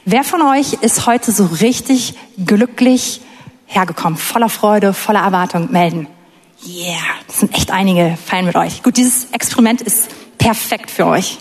Wer 0.05 0.23
von 0.23 0.41
euch 0.41 0.73
ist 0.79 1.05
heute 1.05 1.33
so 1.33 1.47
richtig 1.47 2.15
glücklich 2.45 3.19
hergekommen, 3.65 4.17
voller 4.17 4.49
Freude, 4.49 4.93
voller 4.93 5.21
Erwartung 5.21 5.69
melden? 5.73 6.07
Yeah, 6.65 6.95
das 7.27 7.39
sind 7.41 7.53
echt 7.55 7.71
einige 7.71 8.17
fein 8.25 8.45
mit 8.45 8.55
euch. 8.55 8.83
Gut, 8.83 8.95
dieses 8.95 9.25
Experiment 9.31 9.81
ist 9.81 10.07
perfekt 10.37 10.89
für 10.89 11.05
euch. 11.05 11.39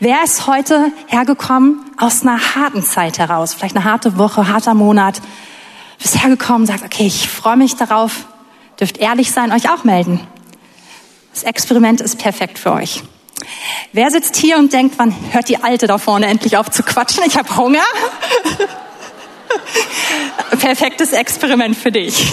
Wer 0.00 0.24
ist 0.24 0.46
heute 0.46 0.90
hergekommen 1.06 1.80
aus 1.98 2.22
einer 2.22 2.38
harten 2.54 2.82
Zeit 2.82 3.18
heraus? 3.18 3.52
Vielleicht 3.52 3.76
eine 3.76 3.84
harte 3.84 4.16
Woche, 4.16 4.48
harter 4.48 4.72
Monat. 4.72 5.20
Bist 5.98 6.22
hergekommen, 6.22 6.66
sagt, 6.66 6.82
okay, 6.82 7.06
ich 7.06 7.28
freue 7.28 7.58
mich 7.58 7.76
darauf. 7.76 8.26
Dürft 8.80 8.96
ehrlich 8.98 9.32
sein, 9.32 9.52
euch 9.52 9.68
auch 9.70 9.84
melden. 9.84 10.26
Das 11.34 11.42
Experiment 11.42 12.00
ist 12.00 12.18
perfekt 12.18 12.58
für 12.58 12.72
euch. 12.72 13.02
Wer 13.92 14.10
sitzt 14.10 14.36
hier 14.36 14.56
und 14.56 14.72
denkt, 14.72 14.94
wann 14.98 15.14
hört 15.32 15.50
die 15.50 15.62
Alte 15.62 15.86
da 15.86 15.98
vorne 15.98 16.26
endlich 16.26 16.56
auf 16.56 16.70
zu 16.70 16.82
quatschen? 16.82 17.22
Ich 17.26 17.36
habe 17.36 17.54
Hunger. 17.54 17.84
Perfektes 20.58 21.12
Experiment 21.12 21.76
für 21.76 21.92
dich. 21.92 22.32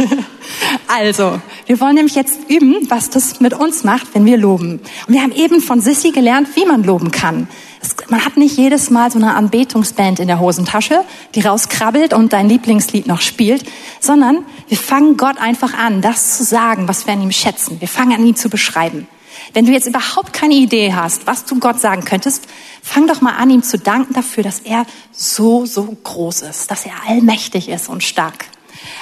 Also, 0.88 1.39
wir 1.68 1.79
wollen 1.79 1.96
nämlich 1.96 2.15
jetzt 2.15 2.39
üben, 2.50 2.89
was 2.89 3.10
das 3.10 3.39
mit 3.39 3.53
uns 3.53 3.84
macht, 3.84 4.08
wenn 4.13 4.25
wir 4.25 4.38
loben. 4.38 4.79
Und 5.08 5.13
wir 5.13 5.22
haben 5.22 5.32
eben 5.32 5.62
von 5.62 5.82
Sissy 5.82 6.12
gelernt, 6.12 6.50
wie 6.56 6.65
man 6.65 6.84
loben 6.84 7.12
kann. 7.12 7.48
Es, 7.82 7.96
man 8.10 8.25
hat 8.25 8.38
nicht 8.38 8.58
jedes 8.58 8.89
Mal 8.89 9.12
so 9.12 9.20
eine 9.20 9.36
Anbetungsband 9.36 10.20
in 10.20 10.27
der 10.27 10.39
Hosentasche, 10.39 11.03
die 11.36 11.41
rauskrabbelt 11.41 12.13
und 12.13 12.34
dein 12.34 12.50
Lieblingslied 12.50 13.08
noch 13.08 13.22
spielt, 13.22 13.63
sondern 14.00 14.39
wir 14.68 14.77
fangen 14.77 15.15
Gott 15.15 15.38
einfach 15.39 15.74
an, 15.75 16.01
das 16.01 16.38
zu 16.38 16.44
sagen, 16.44 16.88
was 16.88 17.06
wir 17.06 17.13
an 17.13 17.22
ihm 17.22 17.32
schätzen. 17.32 17.79
Wir 17.79 17.88
fangen 17.88 18.13
an, 18.13 18.25
ihn 18.25 18.36
zu 18.36 18.50
beschreiben. 18.50 19.08
Wenn 19.53 19.65
du 19.65 19.72
jetzt 19.72 19.88
überhaupt 19.88 20.34
keine 20.34 20.56
Idee 20.56 20.94
hast, 20.94 21.27
was 21.27 21.46
du 21.46 21.60
Gott 21.60 21.79
sagen 21.79 22.03
könntest, 22.03 22.48
fang 22.81 23.07
doch 23.07 23.21
mal 23.21 23.33
an, 23.33 23.50
ihm 23.50 23.63
zu 23.63 23.77
danken 23.77 24.13
dafür, 24.13 24.43
dass 24.43 24.59
er 24.59 24.86
so, 25.12 25.65
so 25.65 25.98
groß 26.03 26.43
ist, 26.43 26.71
dass 26.71 26.86
er 26.86 26.93
allmächtig 27.07 27.69
ist 27.69 27.89
und 27.89 28.03
stark. 28.03 28.45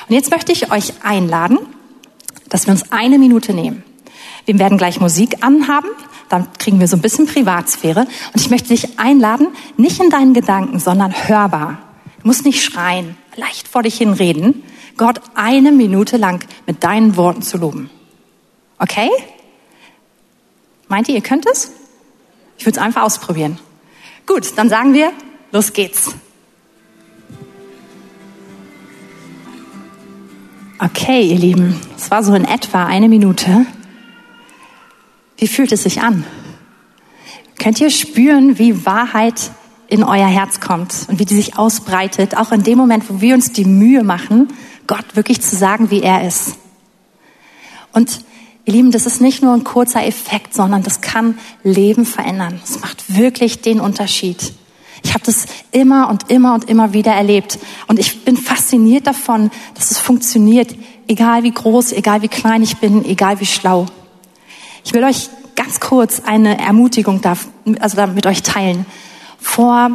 Und 0.07 0.15
jetzt 0.15 0.31
möchte 0.31 0.51
ich 0.51 0.71
euch 0.71 0.93
einladen, 1.03 1.59
dass 2.49 2.65
wir 2.65 2.71
uns 2.71 2.91
eine 2.91 3.19
Minute 3.19 3.53
nehmen. 3.53 3.83
Wir 4.45 4.57
werden 4.59 4.77
gleich 4.77 4.99
Musik 4.99 5.43
anhaben, 5.43 5.89
dann 6.29 6.51
kriegen 6.53 6.79
wir 6.79 6.87
so 6.87 6.97
ein 6.97 7.01
bisschen 7.01 7.27
Privatsphäre. 7.27 8.01
Und 8.01 8.41
ich 8.41 8.49
möchte 8.49 8.69
dich 8.69 8.99
einladen, 8.99 9.47
nicht 9.75 10.01
in 10.01 10.09
deinen 10.09 10.33
Gedanken, 10.33 10.79
sondern 10.79 11.13
hörbar. 11.27 11.77
Du 12.21 12.27
musst 12.27 12.45
nicht 12.45 12.63
schreien, 12.63 13.17
leicht 13.35 13.67
vor 13.67 13.83
dich 13.83 13.97
hin 13.97 14.13
reden, 14.13 14.63
Gott 14.97 15.21
eine 15.35 15.71
Minute 15.71 16.17
lang 16.17 16.43
mit 16.65 16.83
deinen 16.83 17.15
Worten 17.15 17.41
zu 17.43 17.57
loben. 17.57 17.89
Okay? 18.79 19.09
Meint 20.87 21.07
ihr, 21.07 21.15
ihr 21.15 21.21
könnt 21.21 21.45
es? 21.45 21.71
Ich 22.57 22.65
würde 22.65 22.79
es 22.79 22.83
einfach 22.83 23.03
ausprobieren. 23.03 23.59
Gut, 24.25 24.57
dann 24.57 24.69
sagen 24.69 24.93
wir, 24.93 25.11
los 25.51 25.73
geht's. 25.73 26.15
Okay, 30.79 31.23
ihr 31.23 31.37
Lieben, 31.37 31.79
es 31.97 32.11
war 32.11 32.23
so 32.23 32.35
in 32.35 32.45
etwa 32.45 32.85
eine 32.85 33.09
Minute. 33.09 33.65
Wie 35.37 35.47
fühlt 35.47 35.71
es 35.71 35.83
sich 35.83 36.01
an? 36.01 36.23
Könnt 37.57 37.81
ihr 37.81 37.89
spüren, 37.89 38.59
wie 38.59 38.85
Wahrheit 38.85 39.51
in 39.87 40.03
euer 40.03 40.27
Herz 40.27 40.59
kommt 40.59 41.07
und 41.07 41.19
wie 41.19 41.25
die 41.25 41.35
sich 41.35 41.57
ausbreitet, 41.57 42.37
auch 42.37 42.51
in 42.51 42.63
dem 42.63 42.77
Moment, 42.77 43.09
wo 43.09 43.21
wir 43.21 43.33
uns 43.33 43.51
die 43.51 43.65
Mühe 43.65 44.03
machen, 44.03 44.49
Gott 44.85 45.15
wirklich 45.15 45.41
zu 45.41 45.55
sagen, 45.55 45.89
wie 45.89 46.01
er 46.01 46.27
ist. 46.27 46.57
Und 47.93 48.21
ihr 48.67 48.73
Lieben, 48.73 48.91
das 48.91 49.05
ist 49.05 49.21
nicht 49.21 49.41
nur 49.41 49.53
ein 49.53 49.63
kurzer 49.63 50.05
Effekt, 50.05 50.53
sondern 50.53 50.83
das 50.83 51.01
kann 51.01 51.39
Leben 51.63 52.05
verändern. 52.05 52.59
Es 52.63 52.81
macht 52.81 53.15
wirklich 53.15 53.61
den 53.61 53.79
Unterschied. 53.79 54.53
Ich 55.03 55.13
habe 55.13 55.23
das 55.25 55.45
immer 55.71 56.09
und 56.09 56.29
immer 56.29 56.53
und 56.53 56.65
immer 56.65 56.91
wieder 56.91 57.13
erlebt. 57.13 57.59
Und 57.87 57.97
ich 57.97 58.25
bin 58.25 58.35
fasziniert 58.35 59.07
davon, 59.07 59.51
dass 59.75 59.91
es 59.91 59.97
funktioniert, 59.97 60.75
egal 61.07 61.43
wie 61.43 61.51
groß, 61.51 61.93
egal 61.93 62.21
wie 62.21 62.27
klein 62.27 62.61
ich 62.61 62.77
bin, 62.77 63.05
egal 63.05 63.39
wie 63.39 63.45
schlau. 63.45 63.85
Ich 64.83 64.93
will 64.93 65.03
euch 65.05 65.29
ganz 65.55 65.79
kurz 65.79 66.21
eine 66.25 66.59
Ermutigung 66.59 67.21
da, 67.21 67.37
also 67.79 67.95
da 67.95 68.07
mit 68.07 68.25
euch 68.25 68.43
teilen. 68.43 68.85
Vor 69.39 69.91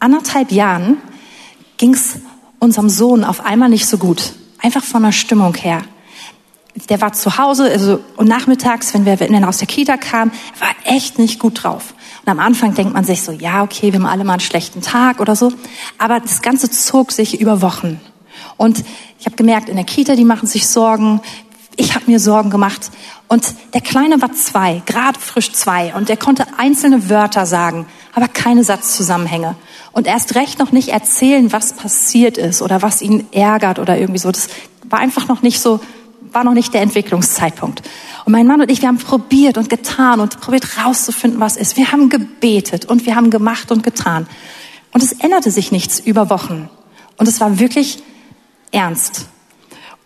anderthalb 0.00 0.50
Jahren 0.50 0.96
ging's 1.76 2.18
unserem 2.58 2.90
Sohn 2.90 3.22
auf 3.22 3.44
einmal 3.44 3.68
nicht 3.68 3.86
so 3.86 3.98
gut. 3.98 4.34
Einfach 4.58 4.82
von 4.82 5.04
der 5.04 5.12
Stimmung 5.12 5.54
her. 5.54 5.82
Der 6.88 7.00
war 7.00 7.12
zu 7.12 7.38
Hause, 7.38 7.64
also 7.70 8.00
und 8.16 8.28
nachmittags, 8.28 8.94
wenn 8.94 9.04
wir 9.04 9.20
wenn 9.20 9.34
er 9.34 9.48
aus 9.48 9.58
der 9.58 9.68
Kita 9.68 9.96
kam, 9.96 10.32
war 10.58 10.70
echt 10.84 11.18
nicht 11.18 11.38
gut 11.38 11.62
drauf. 11.62 11.94
Und 12.24 12.30
am 12.30 12.40
Anfang 12.40 12.74
denkt 12.74 12.92
man 12.92 13.04
sich 13.04 13.22
so, 13.22 13.32
ja, 13.32 13.62
okay, 13.62 13.92
wir 13.92 14.00
haben 14.00 14.06
alle 14.06 14.24
mal 14.24 14.34
einen 14.34 14.40
schlechten 14.40 14.82
Tag 14.82 15.20
oder 15.20 15.36
so. 15.36 15.52
Aber 15.98 16.20
das 16.20 16.42
Ganze 16.42 16.70
zog 16.70 17.12
sich 17.12 17.40
über 17.40 17.62
Wochen. 17.62 18.00
Und 18.56 18.84
ich 19.18 19.26
habe 19.26 19.36
gemerkt, 19.36 19.68
in 19.68 19.76
der 19.76 19.84
Kita, 19.84 20.16
die 20.16 20.24
machen 20.24 20.46
sich 20.46 20.68
Sorgen. 20.68 21.20
Ich 21.76 21.94
habe 21.94 22.10
mir 22.10 22.20
Sorgen 22.20 22.50
gemacht. 22.50 22.90
Und 23.28 23.54
der 23.74 23.80
Kleine 23.80 24.20
war 24.20 24.32
zwei, 24.32 24.82
gerade 24.86 25.18
frisch 25.18 25.52
zwei. 25.52 25.94
Und 25.94 26.08
der 26.08 26.16
konnte 26.16 26.46
einzelne 26.58 27.08
Wörter 27.08 27.46
sagen, 27.46 27.86
aber 28.14 28.28
keine 28.28 28.64
Satzzusammenhänge. 28.64 29.56
Und 29.92 30.06
erst 30.06 30.34
recht 30.34 30.58
noch 30.58 30.72
nicht 30.72 30.88
erzählen, 30.88 31.52
was 31.52 31.72
passiert 31.72 32.38
ist 32.38 32.60
oder 32.60 32.82
was 32.82 33.02
ihn 33.02 33.26
ärgert 33.32 33.78
oder 33.78 33.96
irgendwie 33.96 34.18
so. 34.18 34.30
Das 34.30 34.48
war 34.88 34.98
einfach 34.98 35.28
noch 35.28 35.42
nicht 35.42 35.60
so, 35.60 35.80
war 36.32 36.44
noch 36.44 36.54
nicht 36.54 36.72
der 36.74 36.82
Entwicklungszeitpunkt. 36.82 37.82
Und 38.24 38.32
mein 38.32 38.46
Mann 38.46 38.60
und 38.60 38.70
ich, 38.70 38.82
wir 38.82 38.88
haben 38.88 38.98
probiert 38.98 39.58
und 39.58 39.68
getan 39.68 40.20
und 40.20 40.40
probiert 40.40 40.78
rauszufinden, 40.84 41.40
was 41.40 41.56
ist. 41.56 41.76
Wir 41.76 41.92
haben 41.92 42.08
gebetet 42.08 42.84
und 42.84 43.06
wir 43.06 43.16
haben 43.16 43.30
gemacht 43.30 43.72
und 43.72 43.82
getan. 43.82 44.26
Und 44.92 45.02
es 45.02 45.12
änderte 45.12 45.50
sich 45.50 45.72
nichts 45.72 45.98
über 46.00 46.30
Wochen. 46.30 46.68
Und 47.16 47.28
es 47.28 47.40
war 47.40 47.58
wirklich 47.58 48.02
ernst 48.72 49.26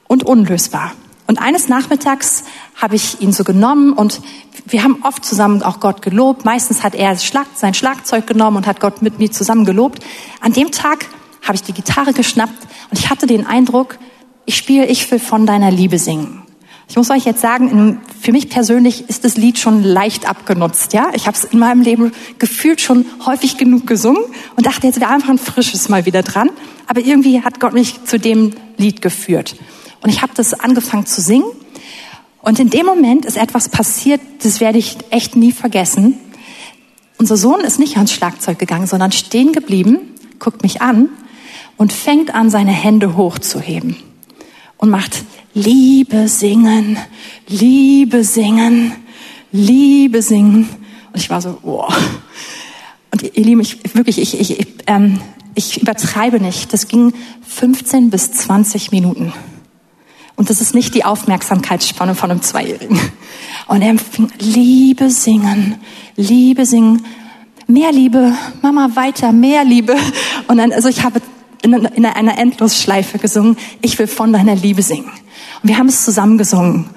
und 0.07 0.25
unlösbar. 0.25 0.93
Und 1.27 1.41
eines 1.41 1.69
Nachmittags 1.69 2.45
habe 2.77 2.97
ich 2.97 3.21
ihn 3.21 3.33
so 3.33 3.45
genommen 3.45 3.93
und 3.93 4.21
wir 4.67 4.83
haben 4.83 5.03
oft 5.03 5.25
zusammen 5.25 5.63
auch 5.63 5.81
Gott 5.81 6.03
gelobt. 6.03 6.45
Meistens 6.45 6.83
hat 6.83 6.95
er 6.95 7.17
sein 7.17 7.75
Schlagzeug 7.75 8.27
genommen 8.27 8.59
und 8.59 8.67
hat 8.67 8.81
Gott 8.81 9.01
mit 9.01 9.19
mir 9.19 9.31
zusammen 9.31 9.65
gelobt. 9.65 10.03
An 10.41 10.53
dem 10.53 10.71
Tag 10.71 11.07
habe 11.43 11.55
ich 11.55 11.63
die 11.63 11.73
Gitarre 11.73 12.13
geschnappt 12.13 12.63
und 12.91 12.99
ich 12.99 13.11
hatte 13.11 13.27
den 13.27 13.47
Eindruck, 13.47 13.99
ich 14.47 14.57
spiele, 14.57 14.87
ich 14.87 15.11
will 15.11 15.19
von 15.19 15.47
deiner 15.47 15.71
Liebe 15.71 15.99
singen. 15.99 16.45
Ich 16.87 16.97
muss 16.97 17.11
euch 17.11 17.25
jetzt 17.25 17.41
sagen, 17.41 18.01
für 18.21 18.33
mich 18.33 18.51
persönlich 18.51 19.09
ist 19.09 19.25
das 19.25 19.37
Lied 19.37 19.59
schon 19.59 19.83
leicht 19.83 20.29
abgenutzt. 20.29 20.93
Ja, 20.93 21.09
ich 21.15 21.27
habe 21.27 21.37
es 21.37 21.45
in 21.45 21.59
meinem 21.59 21.81
Leben 21.81 22.13
gefühlt 22.39 22.81
schon 22.81 23.07
häufig 23.25 23.57
genug 23.57 23.87
gesungen 23.87 24.23
und 24.57 24.67
dachte 24.67 24.87
jetzt 24.87 25.01
wäre 25.01 25.11
einfach 25.11 25.31
ein 25.31 25.39
frisches 25.39 25.89
mal 25.89 26.05
wieder 26.05 26.23
dran. 26.23 26.51
Aber 26.87 27.01
irgendwie 27.01 27.43
hat 27.43 27.59
Gott 27.59 27.73
mich 27.73 28.05
zu 28.05 28.19
dem 28.19 28.53
Lied 28.77 29.01
geführt 29.01 29.57
und 30.03 30.11
ich 30.11 30.21
habe 30.21 30.33
das 30.37 30.53
angefangen 30.53 31.07
zu 31.07 31.23
singen. 31.23 31.51
Und 32.43 32.61
in 32.61 32.69
dem 32.69 32.85
Moment 32.85 33.25
ist 33.25 33.39
etwas 33.39 33.71
passiert, 33.71 34.21
das 34.43 34.61
werde 34.61 34.79
ich 34.79 34.99
echt 35.09 35.35
nie 35.35 35.53
vergessen. 35.53 36.19
Unser 37.17 37.39
Sohn 37.39 37.61
ist 37.61 37.79
nicht 37.79 37.97
ans 37.97 38.13
Schlagzeug 38.13 38.59
gegangen, 38.59 38.87
sondern 38.87 39.13
stehen 39.13 39.53
geblieben, 39.53 40.01
guckt 40.39 40.63
mich 40.63 40.83
an 40.83 41.09
und 41.79 41.95
fängt 41.95 42.35
an, 42.35 42.51
seine 42.51 42.73
Hände 42.73 43.17
hochzuheben 43.17 43.97
und 44.79 44.91
macht 44.91 45.25
Liebe 45.55 46.29
singen, 46.29 46.99
Liebe 47.49 48.25
singen, 48.25 48.93
Liebe 49.53 50.23
singen. 50.23 50.69
Und 51.13 51.21
ich 51.21 51.31
war 51.31 51.41
so, 51.41 51.59
wow. 51.63 51.95
Und 53.13 53.23
ihr 53.23 53.45
Lieben, 53.45 53.61
ich, 53.61 53.79
wirklich, 53.95 54.19
ich, 54.19 54.41
ich, 54.41 54.67
ähm, 54.87 55.21
ich 55.55 55.81
übertreibe 55.81 56.41
nicht. 56.41 56.73
Das 56.73 56.89
ging 56.89 57.13
15 57.47 58.11
bis 58.11 58.33
20 58.33 58.91
Minuten. 58.91 59.33
Und 60.37 60.51
das 60.51 60.61
ist 60.61 60.75
nicht 60.75 60.95
die 60.95 61.05
Aufmerksamkeitsspanne 61.05 62.17
von 62.17 62.31
einem 62.31 62.43
Zweijährigen. 62.43 62.99
Und 63.69 63.83
er 63.83 63.97
fing 63.99 64.31
Liebe 64.41 65.11
singen, 65.11 65.77
Liebe 66.17 66.67
singen, 66.67 67.07
mehr 67.69 67.93
Liebe, 67.93 68.35
Mama 68.63 68.91
weiter, 68.95 69.33
mehr 69.33 69.65
Liebe. 69.65 69.97
Und 70.49 70.59
dann, 70.59 70.73
also 70.73 70.89
ich 70.89 71.05
habe 71.05 71.21
in 71.65 72.07
einer 72.07 72.39
Endlosschleife 72.39 73.19
gesungen, 73.19 73.57
ich 73.81 73.99
will 73.99 74.07
von 74.07 74.33
deiner 74.33 74.55
Liebe 74.55 74.83
singen. 74.83 75.11
Und 75.63 75.69
wir 75.69 75.79
haben 75.79 75.89
es 75.89 76.05
zusammen 76.05 76.39
gesungen. 76.39 76.91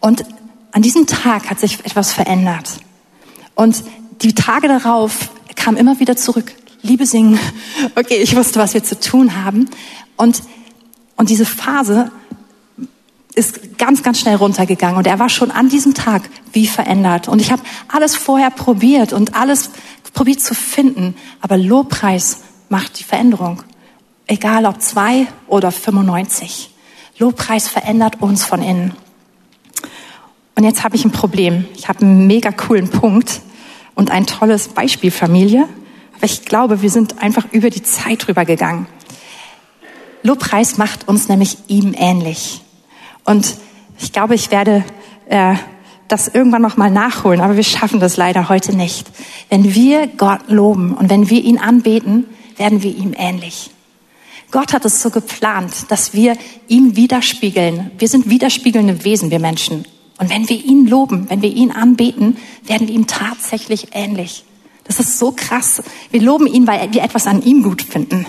Und 0.00 0.24
an 0.72 0.82
diesem 0.82 1.06
Tag 1.06 1.48
hat 1.48 1.60
sich 1.60 1.78
etwas 1.84 2.12
verändert. 2.12 2.78
Und 3.54 3.84
die 4.22 4.34
Tage 4.34 4.68
darauf 4.68 5.30
kam 5.54 5.76
immer 5.76 6.00
wieder 6.00 6.16
zurück, 6.16 6.52
Liebe 6.82 7.06
singen. 7.06 7.38
Okay, 7.96 8.16
ich 8.16 8.34
wusste, 8.34 8.58
was 8.58 8.74
wir 8.74 8.82
zu 8.82 8.98
tun 8.98 9.44
haben. 9.44 9.70
Und, 10.16 10.42
und 11.16 11.30
diese 11.30 11.46
Phase 11.46 12.10
ist 13.34 13.78
ganz, 13.78 14.02
ganz 14.02 14.20
schnell 14.20 14.36
runtergegangen. 14.36 14.96
Und 14.96 15.06
er 15.06 15.18
war 15.18 15.28
schon 15.28 15.50
an 15.50 15.68
diesem 15.68 15.94
Tag 15.94 16.22
wie 16.52 16.66
verändert. 16.66 17.28
Und 17.28 17.40
ich 17.40 17.52
habe 17.52 17.62
alles 17.88 18.16
vorher 18.16 18.50
probiert 18.50 19.12
und 19.12 19.34
alles 19.34 19.70
probiert 20.12 20.40
zu 20.40 20.54
finden. 20.54 21.14
Aber 21.40 21.56
Lobpreis 21.56 22.40
macht 22.68 22.98
die 22.98 23.04
Veränderung. 23.04 23.62
Egal 24.26 24.64
ob 24.66 24.80
zwei 24.80 25.26
oder 25.46 25.70
95. 25.70 26.70
Lobpreis 27.18 27.68
verändert 27.68 28.20
uns 28.22 28.44
von 28.44 28.62
innen. 28.62 28.94
Und 30.56 30.64
jetzt 30.64 30.84
habe 30.84 30.96
ich 30.96 31.04
ein 31.04 31.10
Problem. 31.10 31.66
Ich 31.74 31.88
habe 31.88 32.00
einen 32.00 32.26
mega 32.26 32.50
coolen 32.50 32.88
Punkt 32.88 33.42
und 33.94 34.10
ein 34.10 34.26
tolles 34.26 34.68
Beispiel 34.68 35.10
Familie. 35.10 35.68
Aber 36.16 36.24
ich 36.24 36.44
glaube, 36.44 36.80
wir 36.80 36.90
sind 36.90 37.22
einfach 37.22 37.46
über 37.52 37.70
die 37.70 37.82
Zeit 37.82 38.26
drüber 38.26 38.44
gegangen. 38.44 38.86
Lobpreis 40.22 40.78
macht 40.78 41.06
uns 41.06 41.28
nämlich 41.28 41.58
ihm 41.68 41.94
ähnlich. 41.96 42.62
Und 43.24 43.56
ich 43.98 44.12
glaube, 44.12 44.34
ich 44.34 44.50
werde 44.50 44.84
äh, 45.28 45.54
das 46.08 46.28
irgendwann 46.28 46.62
noch 46.62 46.76
mal 46.76 46.90
nachholen, 46.90 47.40
aber 47.40 47.56
wir 47.56 47.64
schaffen 47.64 48.00
das 48.00 48.16
leider 48.16 48.48
heute 48.48 48.74
nicht. 48.74 49.06
Wenn 49.50 49.74
wir 49.74 50.06
Gott 50.06 50.48
loben 50.48 50.94
und 50.94 51.10
wenn 51.10 51.28
wir 51.28 51.42
ihn 51.42 51.58
anbeten, 51.58 52.26
werden 52.56 52.82
wir 52.82 52.94
ihm 52.94 53.14
ähnlich. 53.16 53.70
Gott 54.54 54.72
hat 54.72 54.84
es 54.84 55.02
so 55.02 55.10
geplant, 55.10 55.86
dass 55.88 56.14
wir 56.14 56.36
ihm 56.68 56.94
widerspiegeln. 56.94 57.90
Wir 57.98 58.06
sind 58.06 58.30
widerspiegelnde 58.30 59.02
Wesen, 59.02 59.32
wir 59.32 59.40
Menschen. 59.40 59.84
Und 60.20 60.30
wenn 60.30 60.48
wir 60.48 60.64
ihn 60.64 60.86
loben, 60.86 61.28
wenn 61.28 61.42
wir 61.42 61.52
ihn 61.52 61.72
anbeten, 61.72 62.36
werden 62.62 62.86
wir 62.86 62.94
ihm 62.94 63.08
tatsächlich 63.08 63.88
ähnlich. 63.94 64.44
Das 64.84 65.00
ist 65.00 65.18
so 65.18 65.32
krass. 65.32 65.82
Wir 66.12 66.22
loben 66.22 66.46
ihn, 66.46 66.68
weil 66.68 66.94
wir 66.94 67.02
etwas 67.02 67.26
an 67.26 67.42
ihm 67.42 67.64
gut 67.64 67.82
finden. 67.82 68.26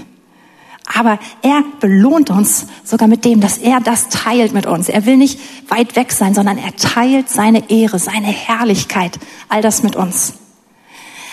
Aber 0.91 1.19
er 1.43 1.63
belohnt 1.79 2.31
uns 2.31 2.65
sogar 2.83 3.07
mit 3.07 3.23
dem, 3.23 3.39
dass 3.39 3.59
er 3.59 3.79
das 3.79 4.09
teilt 4.09 4.51
mit 4.51 4.65
uns. 4.65 4.89
Er 4.89 5.05
will 5.05 5.17
nicht 5.17 5.39
weit 5.69 5.95
weg 5.95 6.11
sein, 6.11 6.33
sondern 6.33 6.57
er 6.57 6.75
teilt 6.75 7.29
seine 7.29 7.69
Ehre, 7.69 7.99
seine 7.99 8.29
Herrlichkeit, 8.29 9.19
all 9.47 9.61
das 9.61 9.83
mit 9.83 9.95
uns. 9.95 10.33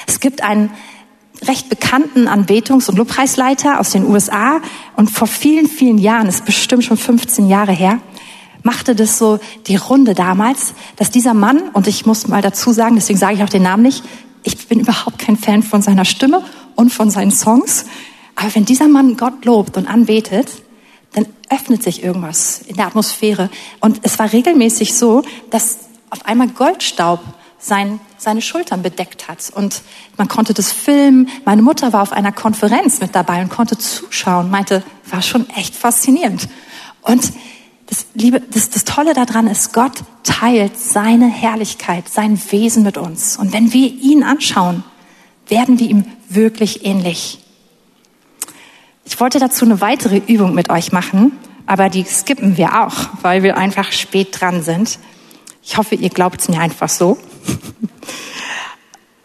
Es 0.06 0.20
gibt 0.20 0.42
einen 0.42 0.70
recht 1.46 1.68
bekannten 1.68 2.28
Anbetungs- 2.28 2.88
und 2.88 2.96
Lobpreisleiter 2.96 3.80
aus 3.80 3.90
den 3.90 4.06
USA 4.06 4.60
und 4.96 5.10
vor 5.10 5.26
vielen, 5.26 5.66
vielen 5.66 5.98
Jahren, 5.98 6.28
ist 6.28 6.44
bestimmt 6.44 6.84
schon 6.84 6.96
15 6.96 7.48
Jahre 7.48 7.72
her, 7.72 8.00
machte 8.62 8.94
das 8.94 9.18
so 9.18 9.40
die 9.66 9.76
Runde 9.76 10.14
damals, 10.14 10.74
dass 10.96 11.10
dieser 11.10 11.34
Mann, 11.34 11.60
und 11.72 11.86
ich 11.88 12.06
muss 12.06 12.28
mal 12.28 12.42
dazu 12.42 12.72
sagen, 12.72 12.94
deswegen 12.94 13.18
sage 13.18 13.34
ich 13.34 13.42
auch 13.42 13.48
den 13.48 13.62
Namen 13.62 13.82
nicht, 13.82 14.04
ich 14.44 14.68
bin 14.68 14.80
überhaupt 14.80 15.18
kein 15.18 15.36
Fan 15.36 15.62
von 15.62 15.82
seiner 15.82 16.04
Stimme 16.04 16.42
und 16.74 16.92
von 16.92 17.10
seinen 17.10 17.30
Songs. 17.30 17.86
Aber 18.34 18.54
wenn 18.54 18.64
dieser 18.64 18.88
Mann 18.88 19.16
Gott 19.16 19.44
lobt 19.44 19.76
und 19.76 19.86
anbetet, 19.86 20.50
dann 21.12 21.26
öffnet 21.50 21.82
sich 21.82 22.02
irgendwas 22.02 22.62
in 22.66 22.76
der 22.76 22.86
Atmosphäre. 22.86 23.50
Und 23.80 24.00
es 24.02 24.18
war 24.18 24.32
regelmäßig 24.32 24.94
so, 24.94 25.22
dass 25.50 25.78
auf 26.10 26.24
einmal 26.26 26.48
Goldstaub 26.48 27.20
sein, 27.62 28.00
seine 28.18 28.42
Schultern 28.42 28.82
bedeckt 28.82 29.28
hat. 29.28 29.50
Und 29.54 29.82
man 30.16 30.28
konnte 30.28 30.52
das 30.52 30.72
filmen. 30.72 31.28
Meine 31.44 31.62
Mutter 31.62 31.92
war 31.92 32.02
auf 32.02 32.12
einer 32.12 32.32
Konferenz 32.32 33.00
mit 33.00 33.14
dabei 33.14 33.40
und 33.40 33.50
konnte 33.50 33.78
zuschauen, 33.78 34.50
meinte, 34.50 34.82
war 35.08 35.22
schon 35.22 35.48
echt 35.50 35.74
faszinierend. 35.74 36.48
Und 37.02 37.32
das, 37.86 38.06
Liebe, 38.14 38.40
das, 38.40 38.70
das 38.70 38.84
Tolle 38.84 39.14
daran 39.14 39.46
ist, 39.46 39.72
Gott 39.72 39.92
teilt 40.24 40.78
seine 40.78 41.28
Herrlichkeit, 41.28 42.08
sein 42.08 42.40
Wesen 42.50 42.82
mit 42.82 42.98
uns. 42.98 43.36
Und 43.36 43.52
wenn 43.52 43.72
wir 43.72 43.88
ihn 43.88 44.24
anschauen, 44.24 44.82
werden 45.48 45.78
wir 45.78 45.88
ihm 45.88 46.04
wirklich 46.28 46.84
ähnlich. 46.84 47.38
Ich 49.04 49.20
wollte 49.20 49.38
dazu 49.38 49.64
eine 49.64 49.80
weitere 49.80 50.18
Übung 50.26 50.54
mit 50.54 50.70
euch 50.70 50.90
machen, 50.92 51.32
aber 51.66 51.88
die 51.88 52.04
skippen 52.04 52.56
wir 52.56 52.82
auch, 52.82 52.94
weil 53.22 53.42
wir 53.42 53.56
einfach 53.56 53.92
spät 53.92 54.40
dran 54.40 54.62
sind. 54.62 54.98
Ich 55.62 55.76
hoffe, 55.76 55.94
ihr 55.94 56.08
glaubt 56.08 56.40
es 56.40 56.48
mir 56.48 56.60
einfach 56.60 56.88
so. 56.88 57.18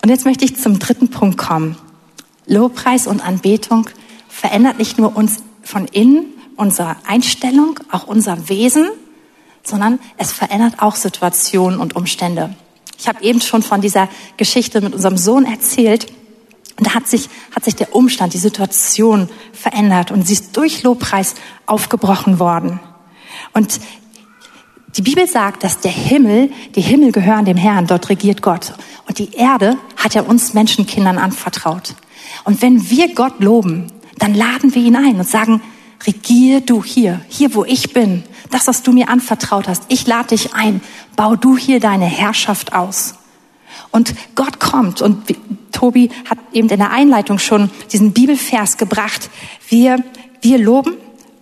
Und 0.03 0.10
jetzt 0.10 0.25
möchte 0.25 0.45
ich 0.45 0.56
zum 0.56 0.80
dritten 0.80 1.10
Punkt 1.10 1.38
kommen. 1.38 1.77
Lobpreis 2.45 3.08
und 3.08 3.25
Anbetung 3.25 3.89
verändert 4.30 4.80
nicht 4.80 4.97
nur 4.97 5.15
uns 5.15 5.43
von 5.63 5.86
innen, 5.88 6.25
unsere 6.56 6.95
Einstellung, 7.06 7.80
auch 7.91 8.08
unser 8.08 8.49
Wesen, 8.49 8.88
sondern 9.63 9.99
es 10.17 10.32
verändert 10.32 10.75
auch 10.80 10.95
Situationen 10.95 11.80
und 11.80 11.95
Umstände. 11.95 12.56
Ich 12.97 13.08
habe 13.08 13.21
eben 13.23 13.41
schon 13.41 13.62
von 13.62 13.82
dieser 13.82 14.10
Geschichte 14.38 14.82
mit 14.82 14.93
unserem 14.93 15.17
Sohn 15.17 15.45
erzählt. 15.45 16.08
Und 16.77 16.88
da 16.88 16.93
hat 16.93 17.08
sich, 17.08 17.30
hat 17.56 17.65
sich 17.65 17.75
der 17.75 17.95
Umstand, 17.95 18.34
die 18.34 18.39
Situation 18.39 19.30
verändert 19.51 20.12
und 20.12 20.27
sie 20.27 20.34
ist 20.34 20.56
durch 20.56 20.84
Lobpreis 20.84 21.36
aufgebrochen 21.65 22.39
worden. 22.39 22.80
Und 23.53 23.80
die 24.97 25.03
Bibel 25.03 25.27
sagt, 25.27 25.63
dass 25.63 25.79
der 25.79 25.91
Himmel, 25.91 26.51
die 26.75 26.81
Himmel 26.81 27.12
gehören 27.12 27.45
dem 27.45 27.57
Herrn, 27.57 27.88
dort 27.88 28.10
regiert 28.10 28.41
Gott. 28.41 28.73
Und 29.07 29.19
die 29.19 29.33
Erde 29.33 29.77
hat 29.95 30.15
er 30.15 30.27
uns 30.27 30.53
Menschenkindern 30.53 31.17
anvertraut. 31.17 31.95
Und 32.43 32.62
wenn 32.62 32.89
wir 32.89 33.13
Gott 33.13 33.39
loben, 33.39 33.91
Dann 34.17 34.33
laden 34.33 34.73
wir 34.73 34.81
ihn 34.81 34.95
ein 34.95 35.17
und 35.17 35.27
sagen, 35.27 35.62
regier 36.05 36.62
du 36.62 36.83
hier, 36.83 37.21
hier 37.27 37.53
wo 37.55 37.65
ich 37.65 37.93
bin, 37.93 38.23
das, 38.49 38.67
was 38.67 38.83
du 38.83 38.91
mir 38.91 39.10
anvertraut 39.10 39.67
hast. 39.67 39.83
Ich 39.89 40.07
lade 40.07 40.29
dich 40.29 40.53
ein, 40.53 40.81
bau 41.15 41.36
du 41.36 41.57
hier 41.57 41.79
deine 41.79 42.05
Herrschaft 42.05 42.73
aus. 42.73 43.15
Und 43.91 44.13
Gott 44.36 44.60
kommt 44.60 45.01
und 45.01 45.23
Tobi 45.71 46.10
hat 46.29 46.39
eben 46.51 46.69
in 46.69 46.79
der 46.79 46.91
Einleitung 46.91 47.39
schon 47.39 47.69
diesen 47.91 48.12
Bibelvers 48.13 48.77
gebracht. 48.77 49.29
Wir, 49.69 50.03
wir 50.41 50.57
loben 50.57 50.93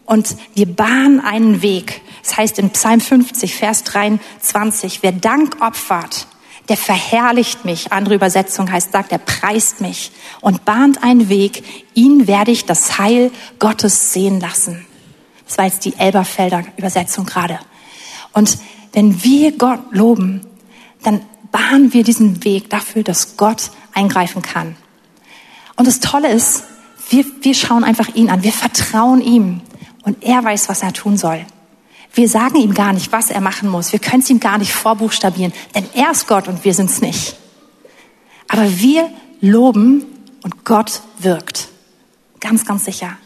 und 0.05 0.35
wir 0.53 0.65
bahnen 0.65 1.19
einen 1.19 1.61
Weg. 1.61 2.01
Das 2.25 2.37
heißt 2.37 2.57
in 2.57 2.71
Psalm 2.71 3.01
50, 3.01 3.53
Vers 3.53 3.83
23, 3.83 5.03
wer 5.03 5.11
Dank 5.11 5.57
opfert, 5.61 6.25
der 6.69 6.75
verherrlicht 6.75 7.65
mich. 7.65 7.91
Andere 7.91 8.15
Übersetzung 8.15 8.71
heißt, 8.71 8.91
sagt, 8.91 9.11
er 9.11 9.19
preist 9.19 9.79
mich 9.79 10.11
und 10.41 10.65
bahnt 10.65 11.03
einen 11.03 11.29
Weg. 11.29 11.63
Ihn 11.93 12.25
werde 12.25 12.49
ich 12.49 12.65
das 12.65 12.97
Heil 12.97 13.31
Gottes 13.59 14.11
sehen 14.11 14.39
lassen. 14.39 14.87
Das 15.45 15.59
war 15.59 15.65
jetzt 15.65 15.85
die 15.85 15.95
Elberfelder 15.99 16.63
Übersetzung 16.77 17.27
gerade. 17.27 17.59
Und 18.33 18.57
wenn 18.93 19.23
wir 19.23 19.55
Gott 19.55 19.81
loben, 19.91 20.41
dann 21.03 21.21
bahnen 21.51 21.93
wir 21.93 22.03
diesen 22.03 22.43
Weg 22.43 22.71
dafür, 22.71 23.03
dass 23.03 23.37
Gott 23.37 23.69
eingreifen 23.93 24.41
kann. 24.41 24.75
Und 25.75 25.87
das 25.87 25.99
Tolle 25.99 26.31
ist, 26.31 26.63
wir, 27.09 27.23
wir 27.41 27.53
schauen 27.53 27.83
einfach 27.83 28.15
ihn 28.15 28.31
an. 28.31 28.41
Wir 28.41 28.51
vertrauen 28.51 29.21
ihm 29.21 29.61
und 30.01 30.23
er 30.23 30.43
weiß, 30.43 30.69
was 30.69 30.81
er 30.81 30.91
tun 30.91 31.17
soll. 31.17 31.45
Wir 32.15 32.29
sagen 32.29 32.55
ihm 32.55 32.73
gar 32.73 32.93
nicht, 32.93 33.11
was 33.11 33.29
er 33.29 33.41
machen 33.41 33.69
muss. 33.69 33.91
Wir 33.91 33.99
können 33.99 34.21
es 34.21 34.29
ihm 34.29 34.39
gar 34.39 34.57
nicht 34.57 34.71
vorbuchstabieren, 34.71 35.53
denn 35.75 35.85
er 35.93 36.11
ist 36.11 36.27
Gott 36.27 36.47
und 36.47 36.63
wir 36.63 36.73
sind 36.73 36.89
es 36.89 37.01
nicht. 37.01 37.35
Aber 38.47 38.79
wir 38.79 39.09
loben 39.41 40.05
und 40.41 40.63
Gott 40.63 41.01
wirkt. 41.19 41.67
Ganz, 42.39 42.65
ganz 42.65 42.85
sicher. 42.85 43.17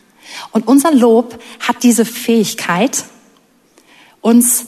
Und 0.52 0.68
unser 0.68 0.92
Lob 0.92 1.40
hat 1.60 1.84
diese 1.84 2.04
Fähigkeit, 2.04 3.06
uns, 4.22 4.66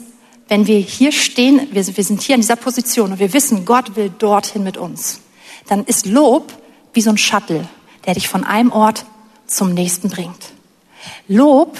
wenn 0.48 0.68
wir 0.68 0.78
hier 0.78 1.12
stehen, 1.12 1.68
wir, 1.72 1.84
sind 1.84 2.22
hier 2.22 2.36
in 2.36 2.42
dieser 2.42 2.56
Position 2.56 3.14
und 3.14 3.20
wir 3.20 3.34
wissen, 3.34 3.66
Gott 3.66 3.96
will 3.96 4.12
dorthin 4.18 4.64
mit 4.64 4.78
uns, 4.78 5.22
dann 5.68 5.84
ist 5.86 6.06
Lob 6.06 6.54
wie 6.94 7.02
so 7.02 7.10
ein 7.10 7.18
Shuttle, 7.18 7.68
der 8.06 8.14
dich 8.14 8.28
von 8.28 8.44
einem 8.44 8.72
Ort 8.72 9.06
zum 9.48 9.74
nächsten 9.74 10.10
bringt. 10.10 10.54
Lob 11.28 11.78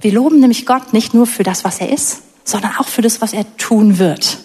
wir 0.00 0.12
loben 0.12 0.40
nämlich 0.40 0.66
Gott 0.66 0.92
nicht 0.92 1.14
nur 1.14 1.26
für 1.26 1.42
das, 1.42 1.64
was 1.64 1.80
er 1.80 1.90
ist, 1.90 2.22
sondern 2.44 2.76
auch 2.78 2.88
für 2.88 3.02
das, 3.02 3.20
was 3.20 3.32
er 3.32 3.56
tun 3.56 3.98
wird. 3.98 4.38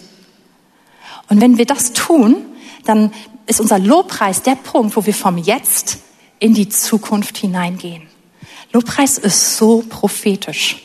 Und 1.28 1.40
wenn 1.40 1.58
wir 1.58 1.66
das 1.66 1.92
tun, 1.92 2.36
dann 2.84 3.12
ist 3.46 3.60
unser 3.60 3.78
Lobpreis 3.78 4.42
der 4.42 4.56
Punkt, 4.56 4.96
wo 4.96 5.06
wir 5.06 5.14
vom 5.14 5.38
Jetzt 5.38 5.98
in 6.38 6.54
die 6.54 6.68
Zukunft 6.68 7.38
hineingehen. 7.38 8.02
Lobpreis 8.72 9.18
ist 9.18 9.56
so 9.56 9.84
prophetisch. 9.88 10.82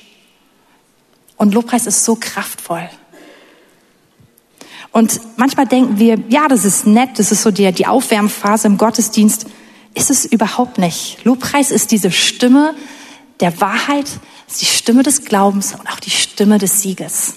Und 1.37 1.53
Lobpreis 1.53 1.87
ist 1.87 2.03
so 2.03 2.15
kraftvoll. 2.15 2.89
Und 4.91 5.19
manchmal 5.37 5.67
denken 5.67 5.99
wir, 5.99 6.17
ja, 6.29 6.47
das 6.47 6.65
ist 6.65 6.87
nett, 6.87 7.19
das 7.19 7.31
ist 7.31 7.43
so 7.43 7.51
die, 7.51 7.71
die 7.71 7.87
Aufwärmphase 7.87 8.67
im 8.67 8.77
Gottesdienst. 8.77 9.45
Ist 9.93 10.09
es 10.09 10.25
überhaupt 10.25 10.77
nicht. 10.77 11.23
Lobpreis 11.23 11.71
ist 11.71 11.91
diese 11.91 12.11
Stimme 12.11 12.75
der 13.39 13.59
Wahrheit, 13.61 14.07
ist 14.47 14.61
die 14.61 14.65
Stimme 14.65 15.03
des 15.03 15.25
Glaubens 15.25 15.73
und 15.73 15.87
auch 15.87 15.99
die 15.99 16.09
Stimme 16.09 16.57
des 16.57 16.81
Sieges. 16.81 17.35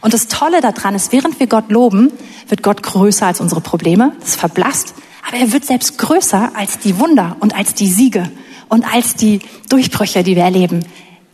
Und 0.00 0.14
das 0.14 0.28
Tolle 0.28 0.60
daran 0.60 0.94
ist, 0.94 1.12
während 1.12 1.40
wir 1.40 1.46
Gott 1.46 1.70
loben, 1.70 2.12
wird 2.48 2.62
Gott 2.62 2.82
größer 2.82 3.26
als 3.26 3.40
unsere 3.40 3.60
Probleme, 3.60 4.12
das 4.20 4.36
verblasst, 4.36 4.94
aber 5.26 5.38
er 5.38 5.52
wird 5.52 5.64
selbst 5.64 5.98
größer 5.98 6.52
als 6.54 6.78
die 6.78 6.98
Wunder 6.98 7.36
und 7.40 7.54
als 7.54 7.74
die 7.74 7.88
Siege 7.88 8.30
und 8.68 8.92
als 8.92 9.14
die 9.14 9.40
Durchbrüche, 9.68 10.22
die 10.22 10.36
wir 10.36 10.44
erleben. 10.44 10.84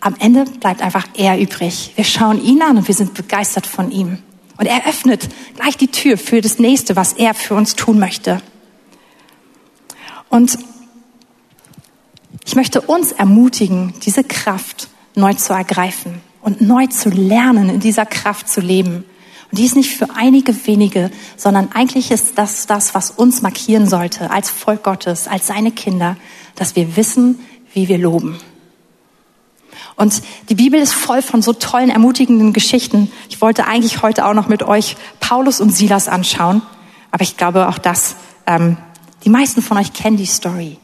Am 0.00 0.16
Ende 0.18 0.44
bleibt 0.44 0.82
einfach 0.82 1.06
er 1.14 1.38
übrig. 1.38 1.92
Wir 1.94 2.04
schauen 2.04 2.42
ihn 2.42 2.62
an 2.62 2.78
und 2.78 2.88
wir 2.88 2.94
sind 2.94 3.14
begeistert 3.14 3.66
von 3.66 3.90
ihm. 3.90 4.18
Und 4.56 4.66
er 4.66 4.86
öffnet 4.86 5.28
gleich 5.56 5.76
die 5.76 5.88
Tür 5.88 6.18
für 6.18 6.40
das 6.40 6.58
nächste, 6.58 6.96
was 6.96 7.12
er 7.12 7.34
für 7.34 7.54
uns 7.54 7.76
tun 7.76 7.98
möchte. 7.98 8.40
Und 10.28 10.58
ich 12.44 12.56
möchte 12.56 12.80
uns 12.80 13.12
ermutigen, 13.12 13.94
diese 14.04 14.24
Kraft 14.24 14.88
neu 15.14 15.34
zu 15.34 15.52
ergreifen 15.52 16.20
und 16.40 16.60
neu 16.60 16.86
zu 16.86 17.08
lernen, 17.08 17.68
in 17.68 17.80
dieser 17.80 18.06
Kraft 18.06 18.48
zu 18.48 18.60
leben. 18.60 19.04
Und 19.50 19.58
die 19.58 19.64
ist 19.64 19.76
nicht 19.76 19.94
für 19.94 20.08
einige 20.14 20.66
wenige, 20.66 21.10
sondern 21.36 21.72
eigentlich 21.72 22.10
ist 22.10 22.38
das 22.38 22.66
das, 22.66 22.94
was 22.94 23.10
uns 23.10 23.42
markieren 23.42 23.86
sollte 23.88 24.30
als 24.30 24.50
Volk 24.50 24.82
Gottes, 24.82 25.28
als 25.28 25.46
seine 25.46 25.70
Kinder, 25.70 26.16
dass 26.54 26.74
wir 26.74 26.96
wissen, 26.96 27.38
wie 27.74 27.88
wir 27.88 27.98
loben. 27.98 28.38
Und 29.96 30.22
die 30.48 30.54
Bibel 30.54 30.80
ist 30.80 30.94
voll 30.94 31.22
von 31.22 31.42
so 31.42 31.52
tollen, 31.52 31.90
ermutigenden 31.90 32.52
Geschichten. 32.52 33.12
Ich 33.28 33.40
wollte 33.40 33.66
eigentlich 33.66 34.02
heute 34.02 34.26
auch 34.26 34.34
noch 34.34 34.48
mit 34.48 34.62
euch 34.62 34.96
Paulus 35.20 35.60
und 35.60 35.70
Silas 35.70 36.08
anschauen, 36.08 36.62
aber 37.10 37.22
ich 37.22 37.36
glaube 37.36 37.68
auch 37.68 37.78
das, 37.78 38.16
ähm, 38.46 38.78
die 39.24 39.30
meisten 39.30 39.62
von 39.62 39.76
euch 39.76 39.92
kennen 39.92 40.16
die 40.16 40.26
Story. 40.26 40.78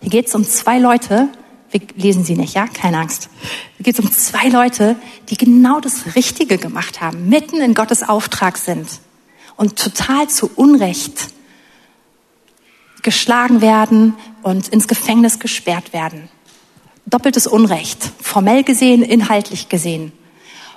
Hier 0.00 0.10
geht 0.10 0.26
es 0.26 0.34
um 0.34 0.44
zwei 0.44 0.78
Leute, 0.78 1.28
wir 1.70 1.80
lesen 1.96 2.24
sie 2.24 2.36
nicht, 2.36 2.54
ja? 2.54 2.66
Keine 2.66 2.98
Angst. 2.98 3.28
Hier 3.76 3.84
geht 3.84 3.98
es 3.98 4.04
um 4.04 4.10
zwei 4.12 4.48
Leute, 4.48 4.96
die 5.28 5.36
genau 5.36 5.80
das 5.80 6.14
Richtige 6.14 6.58
gemacht 6.58 7.00
haben, 7.00 7.28
mitten 7.28 7.60
in 7.60 7.74
Gottes 7.74 8.02
Auftrag 8.02 8.56
sind 8.56 8.88
und 9.56 9.76
total 9.76 10.28
zu 10.28 10.50
Unrecht 10.54 11.28
geschlagen 13.02 13.60
werden 13.60 14.14
und 14.42 14.68
ins 14.68 14.88
Gefängnis 14.88 15.38
gesperrt 15.38 15.92
werden. 15.92 16.28
Doppeltes 17.06 17.46
Unrecht, 17.46 18.10
formell 18.20 18.64
gesehen, 18.64 19.02
inhaltlich 19.02 19.68
gesehen. 19.68 20.12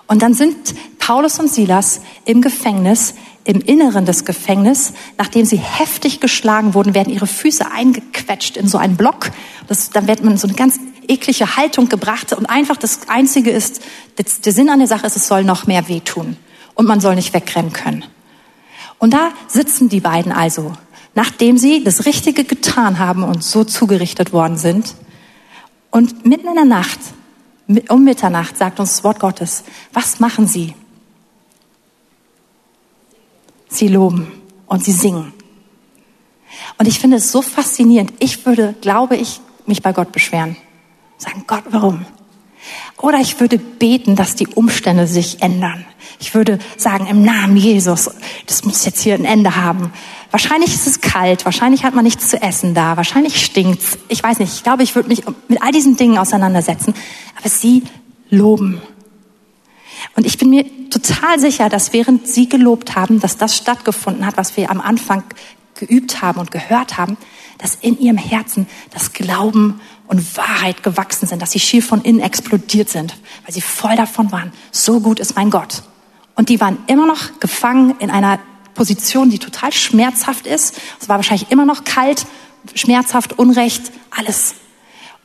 Und 0.09 0.23
dann 0.23 0.33
sind 0.33 0.73
Paulus 0.97 1.39
und 1.39 1.51
Silas 1.51 2.01
im 2.25 2.41
Gefängnis, 2.41 3.13
im 3.43 3.61
Inneren 3.61 4.05
des 4.05 4.25
Gefängnisses, 4.25 4.93
nachdem 5.19 5.45
sie 5.45 5.57
heftig 5.57 6.19
geschlagen 6.19 6.73
wurden, 6.73 6.95
werden 6.95 7.13
ihre 7.13 7.27
Füße 7.27 7.71
eingequetscht 7.71 8.57
in 8.57 8.67
so 8.67 8.79
einen 8.79 8.97
Block. 8.97 9.29
Das, 9.67 9.91
dann 9.91 10.07
wird 10.07 10.23
man 10.23 10.33
in 10.33 10.39
so 10.39 10.47
eine 10.47 10.55
ganz 10.55 10.79
eklige 11.07 11.57
Haltung 11.57 11.89
gebracht 11.89 12.33
und 12.33 12.47
einfach 12.47 12.75
das 12.75 13.07
Einzige 13.07 13.51
ist, 13.51 13.81
der 14.17 14.51
Sinn 14.51 14.69
an 14.69 14.79
der 14.79 14.87
Sache 14.87 15.05
ist, 15.05 15.15
es 15.15 15.27
soll 15.27 15.43
noch 15.43 15.67
mehr 15.67 15.87
wehtun 15.87 16.37
und 16.73 16.87
man 16.87 17.01
soll 17.01 17.13
nicht 17.13 17.35
wegrennen 17.35 17.71
können. 17.71 18.03
Und 18.97 19.13
da 19.13 19.31
sitzen 19.47 19.89
die 19.89 19.99
beiden 19.99 20.31
also, 20.31 20.73
nachdem 21.13 21.59
sie 21.59 21.83
das 21.83 22.07
Richtige 22.07 22.45
getan 22.45 22.97
haben 22.97 23.23
und 23.23 23.43
so 23.43 23.63
zugerichtet 23.63 24.33
worden 24.33 24.57
sind. 24.57 24.95
Und 25.91 26.25
mitten 26.25 26.47
in 26.47 26.55
der 26.55 26.65
Nacht, 26.65 26.99
um 27.89 28.03
Mitternacht, 28.03 28.57
sagt 28.57 28.79
uns 28.79 28.95
das 28.95 29.03
Wort 29.03 29.19
Gottes, 29.19 29.63
was 29.93 30.19
machen 30.19 30.47
sie? 30.47 30.73
Sie 33.67 33.87
loben 33.87 34.31
und 34.65 34.83
sie 34.83 34.91
singen. 34.91 35.33
Und 36.77 36.87
ich 36.87 36.99
finde 36.99 37.17
es 37.17 37.31
so 37.31 37.41
faszinierend. 37.41 38.13
Ich 38.19 38.45
würde, 38.45 38.73
glaube 38.81 39.15
ich, 39.15 39.39
mich 39.67 39.83
bei 39.83 39.93
Gott 39.93 40.11
beschweren. 40.11 40.57
Sagen, 41.17 41.43
Gott, 41.45 41.63
warum? 41.69 42.05
Oder 42.97 43.19
ich 43.19 43.39
würde 43.39 43.57
beten, 43.57 44.15
dass 44.15 44.35
die 44.35 44.47
Umstände 44.47 45.07
sich 45.07 45.41
ändern. 45.41 45.85
Ich 46.19 46.33
würde 46.33 46.59
sagen, 46.75 47.07
im 47.07 47.23
Namen 47.23 47.55
Jesus, 47.55 48.09
das 48.47 48.65
muss 48.65 48.83
jetzt 48.85 49.01
hier 49.01 49.13
ein 49.13 49.25
Ende 49.25 49.55
haben. 49.55 49.93
Wahrscheinlich 50.31 50.73
ist 50.73 50.85
es 50.85 51.01
kalt, 51.01 51.45
wahrscheinlich 51.45 51.83
hat 51.83 51.95
man 51.95 52.03
nichts 52.03 52.29
zu 52.29 52.41
essen 52.41 52.75
da, 52.75 52.97
wahrscheinlich 52.97 53.43
stinkt's. 53.43 53.97
Ich 54.09 54.21
weiß 54.21 54.39
nicht, 54.39 54.53
ich 54.53 54.63
glaube, 54.63 54.83
ich 54.83 54.93
würde 54.95 55.09
mich 55.09 55.23
mit 55.47 55.61
all 55.61 55.71
diesen 55.71 55.97
Dingen 55.97 56.17
auseinandersetzen. 56.17 56.93
Aber 57.37 57.49
sie 57.49 57.83
loben. 58.29 58.81
Und 60.15 60.25
ich 60.25 60.37
bin 60.37 60.49
mir 60.49 60.65
total 60.89 61.39
sicher, 61.39 61.69
dass 61.69 61.93
während 61.93 62.27
sie 62.27 62.47
gelobt 62.47 62.95
haben, 62.95 63.19
dass 63.19 63.37
das 63.37 63.55
stattgefunden 63.55 64.25
hat, 64.25 64.37
was 64.37 64.55
wir 64.55 64.69
am 64.69 64.81
Anfang 64.81 65.23
geübt 65.75 66.21
haben 66.21 66.39
und 66.39 66.51
gehört 66.51 66.97
haben, 66.97 67.17
dass 67.57 67.75
in 67.75 67.99
ihrem 67.99 68.17
Herzen 68.17 68.67
das 68.91 69.13
Glauben 69.13 69.81
und 70.07 70.37
Wahrheit 70.37 70.83
gewachsen 70.83 71.27
sind, 71.27 71.41
dass 71.41 71.51
sie 71.51 71.59
schier 71.59 71.83
von 71.83 72.01
innen 72.01 72.19
explodiert 72.19 72.89
sind, 72.89 73.15
weil 73.45 73.53
sie 73.53 73.61
voll 73.61 73.95
davon 73.95 74.31
waren, 74.31 74.51
so 74.71 74.99
gut 74.99 75.19
ist 75.19 75.35
mein 75.35 75.49
Gott. 75.49 75.83
Und 76.35 76.49
die 76.49 76.59
waren 76.61 76.77
immer 76.87 77.05
noch 77.05 77.39
gefangen 77.39 77.95
in 77.99 78.09
einer 78.09 78.39
Position, 78.79 79.29
die 79.29 79.39
total 79.39 79.73
schmerzhaft 79.73 80.47
ist. 80.47 80.77
Es 81.01 81.09
war 81.09 81.17
wahrscheinlich 81.17 81.51
immer 81.51 81.65
noch 81.65 81.83
kalt, 81.83 82.25
schmerzhaft, 82.75 83.37
Unrecht, 83.37 83.91
alles. 84.09 84.55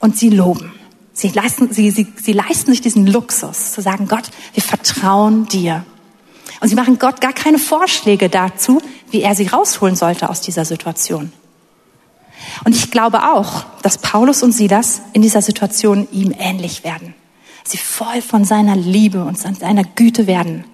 Und 0.01 0.19
sie 0.19 0.29
loben. 0.29 0.73
Sie 1.12 1.29
leisten, 1.29 1.73
sie, 1.73 1.93
sie, 1.93 2.12
sie 2.21 2.33
leisten 2.33 2.73
sich 2.73 2.81
diesen 2.81 3.07
Luxus, 3.07 3.71
zu 3.71 3.81
sagen, 3.81 4.09
Gott, 4.09 4.25
wir 4.55 4.62
vertrauen 4.64 5.47
dir. 5.47 5.85
Und 6.59 6.69
sie 6.69 6.75
machen 6.75 6.99
Gott 6.99 7.21
gar 7.21 7.33
keine 7.33 7.61
Vorschläge 7.61 8.29
dazu, 8.29 8.83
wie 9.12 9.23
er 9.23 9.37
sie 9.37 9.47
rausholen 9.47 9.95
sollte 9.95 10.31
aus 10.31 10.40
dieser 10.40 10.64
Situation. 10.64 11.33
Und 12.64 12.75
ich 12.75 12.90
glaube 12.90 13.23
auch, 13.23 13.64
dass 13.83 13.99
Paulus 13.99 14.43
und 14.43 14.51
Silas 14.51 15.01
in 15.12 15.23
dieser 15.23 15.43
Situation 15.43 16.09
ihm 16.11 16.35
ähnlich 16.37 16.83
werden. 16.83 17.14
Sie 17.62 17.79
voll 17.79 18.21
von 18.21 18.45
seiner 18.45 18.75
Liebe 18.75 19.23
und 19.23 19.38
seiner 19.38 19.85
Güte 19.85 20.27
werden. 20.27 20.64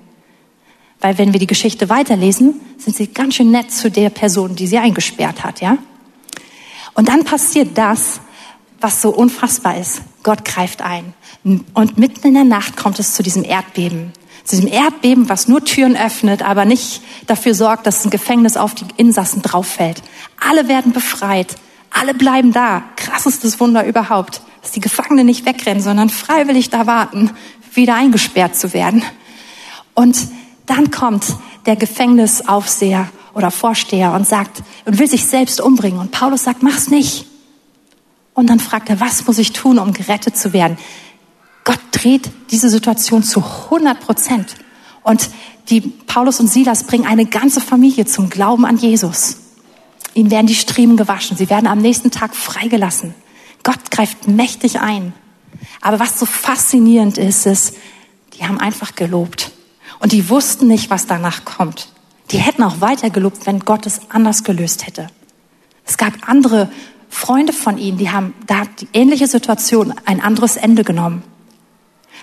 Weil 1.00 1.18
wenn 1.18 1.32
wir 1.32 1.40
die 1.40 1.46
Geschichte 1.46 1.88
weiterlesen, 1.88 2.60
sind 2.78 2.96
sie 2.96 3.06
ganz 3.06 3.34
schön 3.36 3.50
nett 3.50 3.72
zu 3.72 3.90
der 3.90 4.10
Person, 4.10 4.54
die 4.54 4.66
sie 4.66 4.78
eingesperrt 4.78 5.44
hat, 5.44 5.60
ja? 5.60 5.78
Und 6.94 7.08
dann 7.08 7.24
passiert 7.24 7.78
das, 7.78 8.20
was 8.80 9.00
so 9.00 9.10
unfassbar 9.10 9.78
ist. 9.78 10.02
Gott 10.22 10.44
greift 10.44 10.82
ein. 10.82 11.14
Und 11.44 11.98
mitten 11.98 12.26
in 12.26 12.34
der 12.34 12.44
Nacht 12.44 12.76
kommt 12.76 12.98
es 12.98 13.14
zu 13.14 13.22
diesem 13.22 13.44
Erdbeben. 13.44 14.12
Zu 14.44 14.56
diesem 14.56 14.72
Erdbeben, 14.72 15.28
was 15.28 15.48
nur 15.48 15.64
Türen 15.64 15.96
öffnet, 15.96 16.42
aber 16.42 16.64
nicht 16.64 17.02
dafür 17.26 17.54
sorgt, 17.54 17.86
dass 17.86 18.04
ein 18.04 18.10
Gefängnis 18.10 18.56
auf 18.56 18.74
die 18.74 18.84
Insassen 18.96 19.42
drauffällt. 19.42 20.02
Alle 20.38 20.68
werden 20.68 20.92
befreit. 20.92 21.54
Alle 21.90 22.14
bleiben 22.14 22.52
da. 22.52 22.82
Krassestes 22.96 23.60
Wunder 23.60 23.86
überhaupt. 23.86 24.42
Dass 24.62 24.72
die 24.72 24.80
Gefangenen 24.80 25.26
nicht 25.26 25.46
wegrennen, 25.46 25.82
sondern 25.82 26.10
freiwillig 26.10 26.70
da 26.70 26.86
warten, 26.86 27.30
wieder 27.72 27.94
eingesperrt 27.94 28.56
zu 28.56 28.72
werden. 28.72 29.02
Und 29.94 30.16
dann 30.66 30.90
kommt 30.90 31.24
der 31.66 31.76
Gefängnisaufseher 31.76 33.08
oder 33.34 33.50
Vorsteher 33.50 34.12
und 34.12 34.26
sagt 34.26 34.62
und 34.84 34.98
will 34.98 35.08
sich 35.08 35.24
selbst 35.26 35.60
umbringen. 35.60 36.00
Und 36.00 36.10
Paulus 36.10 36.44
sagt, 36.44 36.62
mach's 36.62 36.88
nicht. 36.88 37.26
Und 38.34 38.48
dann 38.48 38.60
fragt 38.60 38.88
er, 38.88 39.00
was 39.00 39.26
muss 39.26 39.38
ich 39.38 39.52
tun, 39.52 39.78
um 39.78 39.92
gerettet 39.92 40.36
zu 40.36 40.52
werden? 40.52 40.78
Gott 41.64 41.80
dreht 41.92 42.30
diese 42.50 42.70
Situation 42.70 43.22
zu 43.22 43.40
100 43.40 44.00
Prozent. 44.00 44.54
Und 45.02 45.30
die 45.68 45.80
Paulus 45.80 46.40
und 46.40 46.48
Silas 46.48 46.84
bringen 46.84 47.06
eine 47.06 47.26
ganze 47.26 47.60
Familie 47.60 48.06
zum 48.06 48.30
Glauben 48.30 48.64
an 48.64 48.76
Jesus. 48.76 49.36
Ihnen 50.14 50.30
werden 50.30 50.46
die 50.46 50.54
Striemen 50.54 50.96
gewaschen. 50.96 51.36
Sie 51.36 51.50
werden 51.50 51.66
am 51.66 51.78
nächsten 51.78 52.10
Tag 52.10 52.34
freigelassen. 52.34 53.14
Gott 53.62 53.90
greift 53.90 54.26
mächtig 54.26 54.80
ein. 54.80 55.12
Aber 55.80 56.00
was 56.00 56.18
so 56.18 56.26
faszinierend 56.26 57.18
ist, 57.18 57.46
ist, 57.46 57.74
die 58.34 58.44
haben 58.44 58.58
einfach 58.58 58.94
gelobt. 58.94 59.52
Und 60.00 60.12
die 60.12 60.28
wussten 60.28 60.66
nicht, 60.66 60.90
was 60.90 61.06
danach 61.06 61.44
kommt. 61.44 61.92
Die 62.30 62.38
hätten 62.38 62.62
auch 62.62 62.80
weiter 62.80 63.10
gelobt, 63.10 63.46
wenn 63.46 63.60
Gott 63.60 63.86
es 63.86 64.00
anders 64.08 64.44
gelöst 64.44 64.86
hätte. 64.86 65.08
Es 65.86 65.96
gab 65.96 66.12
andere 66.28 66.70
Freunde 67.08 67.52
von 67.52 67.76
ihnen, 67.76 67.98
die 67.98 68.10
haben 68.10 68.34
da 68.46 68.62
die 68.80 68.88
ähnliche 68.92 69.26
Situation 69.26 69.92
ein 70.04 70.20
anderes 70.20 70.56
Ende 70.56 70.84
genommen. 70.84 71.22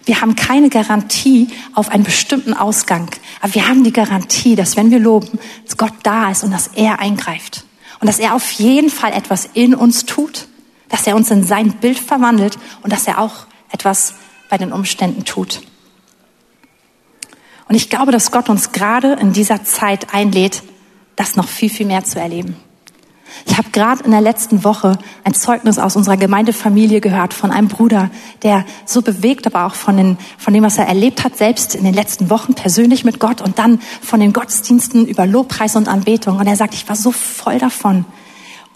Wir 0.06 0.22
haben 0.22 0.36
keine 0.36 0.70
Garantie 0.70 1.50
auf 1.74 1.90
einen 1.90 2.04
bestimmten 2.04 2.54
Ausgang, 2.54 3.10
aber 3.42 3.54
wir 3.56 3.68
haben 3.68 3.84
die 3.84 3.92
Garantie, 3.92 4.56
dass 4.56 4.78
wenn 4.78 4.90
wir 4.90 5.00
loben, 5.00 5.38
dass 5.66 5.76
Gott 5.76 5.94
da 6.04 6.32
ist 6.32 6.44
und 6.44 6.52
dass 6.52 6.68
er 6.68 7.00
eingreift 7.00 7.66
und 8.00 8.08
dass 8.08 8.20
er 8.20 8.34
auf 8.34 8.52
jeden 8.52 8.90
Fall 8.90 9.12
etwas 9.12 9.50
in 9.54 9.76
uns 9.76 10.06
tut, 10.06 10.48
dass 10.88 11.06
er 11.06 11.18
uns 11.18 11.30
in 11.30 11.44
sein 11.44 11.74
Bild 11.74 12.00
verwandelt 12.00 12.58
und 12.84 12.94
dass 12.94 13.08
er 13.08 13.20
auch 13.20 13.48
etwas 13.70 14.14
bei 14.50 14.58
den 14.58 14.72
Umständen 14.72 15.26
tut. 15.26 15.62
Und 17.68 17.76
ich 17.76 17.90
glaube, 17.90 18.12
dass 18.12 18.32
Gott 18.32 18.50
uns 18.50 18.72
gerade 18.72 19.14
in 19.14 19.34
dieser 19.34 19.64
Zeit 19.64 20.14
einlädt, 20.14 20.64
das 21.16 21.36
noch 21.36 21.48
viel, 21.48 21.70
viel 21.70 21.86
mehr 21.86 22.04
zu 22.04 22.20
erleben. 22.20 22.56
Ich 23.46 23.58
habe 23.58 23.70
gerade 23.72 24.04
in 24.04 24.12
der 24.12 24.22
letzten 24.22 24.64
Woche 24.64 24.98
ein 25.24 25.34
Zeugnis 25.34 25.78
aus 25.78 25.96
unserer 25.96 26.18
Gemeindefamilie 26.18 27.02
gehört 27.02 27.34
von 27.34 27.52
einem 27.52 27.68
Bruder, 27.68 28.10
der 28.42 28.66
so 28.86 29.02
bewegt, 29.02 29.46
aber 29.46 29.66
auch 29.66 29.76
von, 29.76 29.98
den, 29.98 30.18
von 30.38 30.54
dem, 30.54 30.64
was 30.64 30.78
er 30.78 30.88
erlebt 30.88 31.24
hat, 31.24 31.38
selbst 31.38 31.76
in 31.76 31.84
den 31.84 31.94
letzten 31.94 32.30
Wochen 32.30 32.54
persönlich 32.54 33.04
mit 33.04 33.20
Gott 33.20 33.42
und 33.42 33.60
dann 33.60 33.80
von 34.02 34.20
den 34.20 34.34
Gottesdiensten 34.34 35.06
über 35.06 35.26
Lobpreis 35.26 35.76
und 35.76 35.88
Anbetung. 35.88 36.38
Und 36.38 36.48
er 36.48 36.56
sagt, 36.56 36.74
ich 36.74 36.88
war 36.88 36.96
so 36.96 37.12
voll 37.12 37.60
davon. 37.60 38.06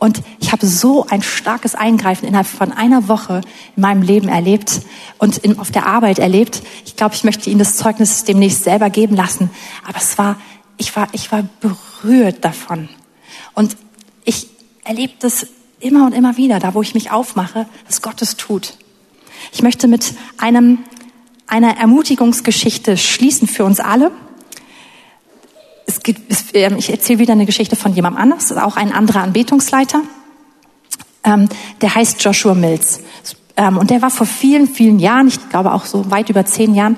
Und 0.01 0.23
ich 0.39 0.51
habe 0.51 0.65
so 0.65 1.05
ein 1.05 1.21
starkes 1.21 1.75
Eingreifen 1.75 2.27
innerhalb 2.27 2.47
von 2.47 2.71
einer 2.71 3.07
Woche 3.07 3.41
in 3.75 3.81
meinem 3.81 4.01
Leben 4.01 4.29
erlebt 4.29 4.81
und 5.19 5.37
in, 5.37 5.59
auf 5.59 5.69
der 5.69 5.85
Arbeit 5.85 6.17
erlebt. 6.17 6.63
Ich 6.87 6.95
glaube, 6.95 7.13
ich 7.13 7.23
möchte 7.23 7.51
Ihnen 7.51 7.59
das 7.59 7.77
Zeugnis 7.77 8.23
demnächst 8.23 8.63
selber 8.63 8.89
geben 8.89 9.15
lassen. 9.15 9.51
Aber 9.87 9.99
es 9.99 10.17
war, 10.17 10.37
ich 10.77 10.95
war, 10.95 11.07
ich 11.11 11.31
war 11.31 11.47
berührt 11.59 12.43
davon. 12.43 12.89
Und 13.53 13.77
ich 14.25 14.47
erlebe 14.83 15.13
das 15.19 15.45
immer 15.79 16.07
und 16.07 16.13
immer 16.13 16.35
wieder, 16.35 16.57
da 16.57 16.73
wo 16.73 16.81
ich 16.81 16.95
mich 16.95 17.11
aufmache, 17.11 17.67
dass 17.85 18.01
Gott 18.01 18.23
es 18.23 18.37
tut. 18.37 18.79
Ich 19.51 19.61
möchte 19.61 19.87
mit 19.87 20.15
einem, 20.39 20.79
einer 21.45 21.77
Ermutigungsgeschichte 21.77 22.97
schließen 22.97 23.47
für 23.47 23.65
uns 23.65 23.79
alle. 23.79 24.11
Es 25.91 26.04
gibt, 26.04 26.32
es, 26.32 26.51
äh, 26.54 26.73
ich 26.77 26.89
erzähle 26.89 27.19
wieder 27.19 27.34
eine 27.34 27.45
Geschichte 27.45 27.75
von 27.75 27.93
jemandem 27.93 28.21
anders, 28.21 28.51
auch 28.54 28.77
ein 28.77 28.93
anderer 28.93 29.23
Anbetungsleiter. 29.23 30.01
Ähm, 31.25 31.49
der 31.82 31.93
heißt 31.93 32.23
Joshua 32.23 32.56
Mills. 32.56 33.01
Ähm, 33.58 33.77
und 33.77 33.89
der 33.89 34.01
war 34.01 34.10
vor 34.10 34.25
vielen, 34.25 34.69
vielen 34.69 34.99
Jahren, 34.99 35.27
ich 35.27 35.49
glaube 35.49 35.73
auch 35.73 35.86
so 35.86 36.10
weit 36.10 36.30
über 36.30 36.45
zehn 36.45 36.73
Jahren, 36.75 36.97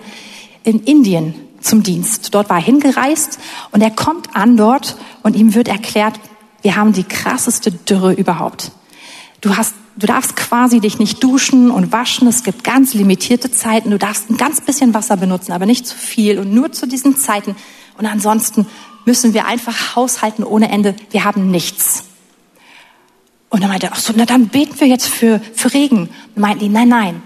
in 0.64 0.80
Indien 0.84 1.34
zum 1.60 1.82
Dienst. 1.82 2.36
Dort 2.36 2.50
war 2.52 2.58
er 2.58 2.64
hingereist 2.64 3.40
und 3.72 3.82
er 3.82 3.90
kommt 3.90 4.36
an 4.36 4.58
dort 4.58 4.96
und 5.24 5.36
ihm 5.36 5.56
wird 5.56 5.70
erklärt, 5.70 6.20
wir 6.62 6.76
haben 6.76 6.94
die 6.94 7.04
krasseste 7.04 7.72
Dürre 7.72 8.14
überhaupt. 8.14 8.72
Du 9.42 9.58
hast, 9.58 9.74
du 9.98 10.06
darfst 10.06 10.36
quasi 10.36 10.82
dich 10.82 11.00
nicht 11.00 11.24
duschen 11.24 11.72
und 11.72 11.92
waschen. 11.92 12.28
Es 12.28 12.44
gibt 12.44 12.64
ganz 12.64 12.94
limitierte 12.94 13.52
Zeiten. 13.52 13.90
Du 13.90 13.98
darfst 13.98 14.30
ein 14.30 14.38
ganz 14.38 14.62
bisschen 14.62 14.94
Wasser 14.94 15.18
benutzen, 15.18 15.52
aber 15.52 15.66
nicht 15.66 15.88
zu 15.88 15.98
viel 15.98 16.38
und 16.38 16.54
nur 16.54 16.72
zu 16.72 16.88
diesen 16.88 17.18
Zeiten. 17.18 17.56
Und 17.98 18.06
ansonsten 18.06 18.66
müssen 19.06 19.34
wir 19.34 19.46
einfach 19.46 19.96
haushalten 19.96 20.44
ohne 20.44 20.70
Ende. 20.70 20.96
Wir 21.12 21.24
haben 21.24 21.52
nichts. 21.52 22.06
Und 23.50 23.62
dann 23.62 23.70
meinte 23.70 23.88
er, 23.88 23.94
ach 23.94 24.00
so, 24.00 24.14
na 24.16 24.26
dann 24.26 24.48
beten 24.48 24.80
wir 24.80 24.88
jetzt 24.88 25.08
für, 25.08 25.40
für 25.54 25.74
Regen. 25.74 26.10
Meinten 26.36 26.60
die, 26.60 26.70
nein, 26.70 26.90
nein. 26.90 27.22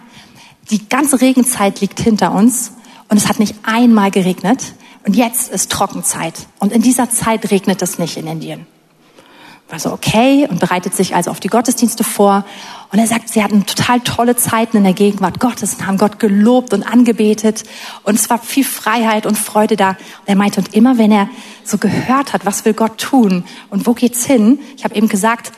Die 0.70 0.90
ganze 0.90 1.22
Regenzeit 1.22 1.80
liegt 1.80 2.00
hinter 2.00 2.34
uns 2.34 2.74
und 3.08 3.18
es 3.18 3.30
hat 3.30 3.40
nicht 3.40 3.56
einmal 3.64 4.12
geregnet. 4.12 4.74
Und 5.06 5.16
jetzt 5.16 5.50
ist 5.50 5.72
Trockenzeit. 5.72 6.34
Und 6.60 6.74
in 6.74 6.82
dieser 6.82 7.10
Zeit 7.10 7.50
regnet 7.50 7.82
es 7.82 7.98
nicht 7.98 8.18
in 8.18 8.28
Indien 8.28 8.66
war 9.70 9.80
so 9.80 9.92
okay 9.92 10.48
und 10.50 10.60
bereitet 10.60 10.96
sich 10.96 11.16
also 11.16 11.32
auf 11.32 11.40
die 11.40 11.50
Gottesdienste 11.50 12.04
vor. 12.04 12.46
Und 12.92 13.00
er 13.00 13.08
sagt, 13.08 13.30
sie 13.30 13.44
hatten 13.44 13.66
total 13.66 14.00
tolle 14.00 14.38
Zeiten 14.38 14.78
in 14.78 14.84
der 14.84 14.94
Gegenwart 14.94 15.40
Gottes 15.40 15.76
und 15.76 15.88
haben 15.88 15.98
Gott 15.98 16.20
gelobt 16.20 16.74
und 16.74 16.84
angebetet. 16.84 17.64
Und 18.04 18.16
es 18.16 18.30
war 18.30 18.40
viel 18.40 18.64
Freiheit 18.64 19.26
und 19.26 19.38
Freude 19.38 19.76
da. 19.76 19.90
Und 19.90 20.28
er 20.28 20.36
meinte, 20.36 20.62
und 20.62 20.74
immer 20.74 20.98
wenn 20.98 21.12
er 21.12 21.30
so 21.64 21.78
gehört 21.78 22.32
hat, 22.32 22.46
was 22.46 22.64
will 22.64 22.74
Gott 22.74 22.98
tun 22.98 23.44
und 23.70 23.88
wo 23.88 23.94
geht's 23.94 24.26
hin? 24.26 24.60
Ich 24.78 24.86
habe 24.86 24.96
eben 24.96 25.10
gesagt, 25.10 25.52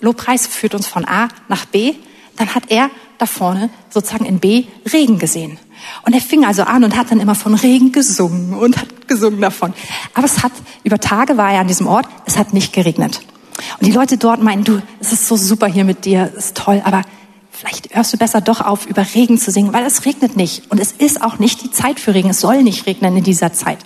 Lobpreis 0.00 0.46
führt 0.46 0.74
uns 0.74 0.86
von 0.86 1.04
A 1.04 1.28
nach 1.48 1.64
B. 1.66 1.94
Dann 2.36 2.52
hat 2.54 2.64
er 2.68 2.90
da 3.18 3.26
vorne 3.26 3.70
sozusagen 3.90 4.24
in 4.24 4.40
B 4.40 4.64
Regen 4.92 5.20
gesehen. 5.20 5.58
Und 6.02 6.12
er 6.12 6.20
fing 6.20 6.44
also 6.44 6.64
an 6.64 6.82
und 6.82 6.96
hat 6.96 7.10
dann 7.10 7.20
immer 7.20 7.36
von 7.36 7.54
Regen 7.54 7.92
gesungen 7.92 8.54
und 8.54 8.76
hat 8.76 9.06
gesungen 9.06 9.40
davon. 9.40 9.74
Aber 10.14 10.26
es 10.26 10.42
hat, 10.42 10.52
über 10.82 10.98
Tage 10.98 11.36
war 11.36 11.52
er 11.52 11.60
an 11.60 11.68
diesem 11.68 11.86
Ort, 11.86 12.06
es 12.26 12.36
hat 12.36 12.52
nicht 12.52 12.72
geregnet. 12.72 13.20
Und 13.78 13.86
die 13.86 13.92
Leute 13.92 14.16
dort 14.16 14.42
meinen, 14.42 14.64
du, 14.64 14.82
es 15.00 15.12
ist 15.12 15.28
so 15.28 15.36
super 15.36 15.66
hier 15.66 15.84
mit 15.84 16.04
dir, 16.04 16.32
es 16.36 16.46
ist 16.46 16.56
toll, 16.56 16.82
aber 16.84 17.02
vielleicht 17.50 17.94
hörst 17.94 18.12
du 18.12 18.16
besser 18.16 18.40
doch 18.40 18.60
auf, 18.60 18.86
über 18.86 19.06
Regen 19.14 19.38
zu 19.38 19.50
singen, 19.50 19.72
weil 19.72 19.84
es 19.84 20.04
regnet 20.04 20.36
nicht. 20.36 20.70
Und 20.70 20.80
es 20.80 20.92
ist 20.92 21.22
auch 21.22 21.38
nicht 21.38 21.62
die 21.62 21.70
Zeit 21.70 22.00
für 22.00 22.14
Regen. 22.14 22.30
Es 22.30 22.40
soll 22.40 22.62
nicht 22.62 22.86
regnen 22.86 23.16
in 23.16 23.24
dieser 23.24 23.52
Zeit. 23.52 23.78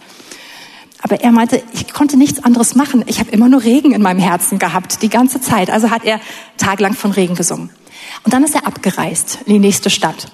Aber 1.00 1.20
er 1.20 1.30
meinte, 1.30 1.62
ich 1.72 1.92
konnte 1.92 2.16
nichts 2.16 2.42
anderes 2.42 2.74
machen. 2.74 3.04
Ich 3.06 3.20
habe 3.20 3.30
immer 3.30 3.48
nur 3.48 3.62
Regen 3.62 3.92
in 3.92 4.02
meinem 4.02 4.18
Herzen 4.18 4.58
gehabt, 4.58 5.02
die 5.02 5.08
ganze 5.08 5.40
Zeit. 5.40 5.70
Also 5.70 5.90
hat 5.90 6.04
er 6.04 6.20
tagelang 6.56 6.94
von 6.94 7.12
Regen 7.12 7.34
gesungen. 7.34 7.70
Und 8.24 8.32
dann 8.32 8.42
ist 8.42 8.54
er 8.54 8.66
abgereist 8.66 9.38
in 9.44 9.52
die 9.52 9.58
nächste 9.58 9.90
Stadt. 9.90 10.26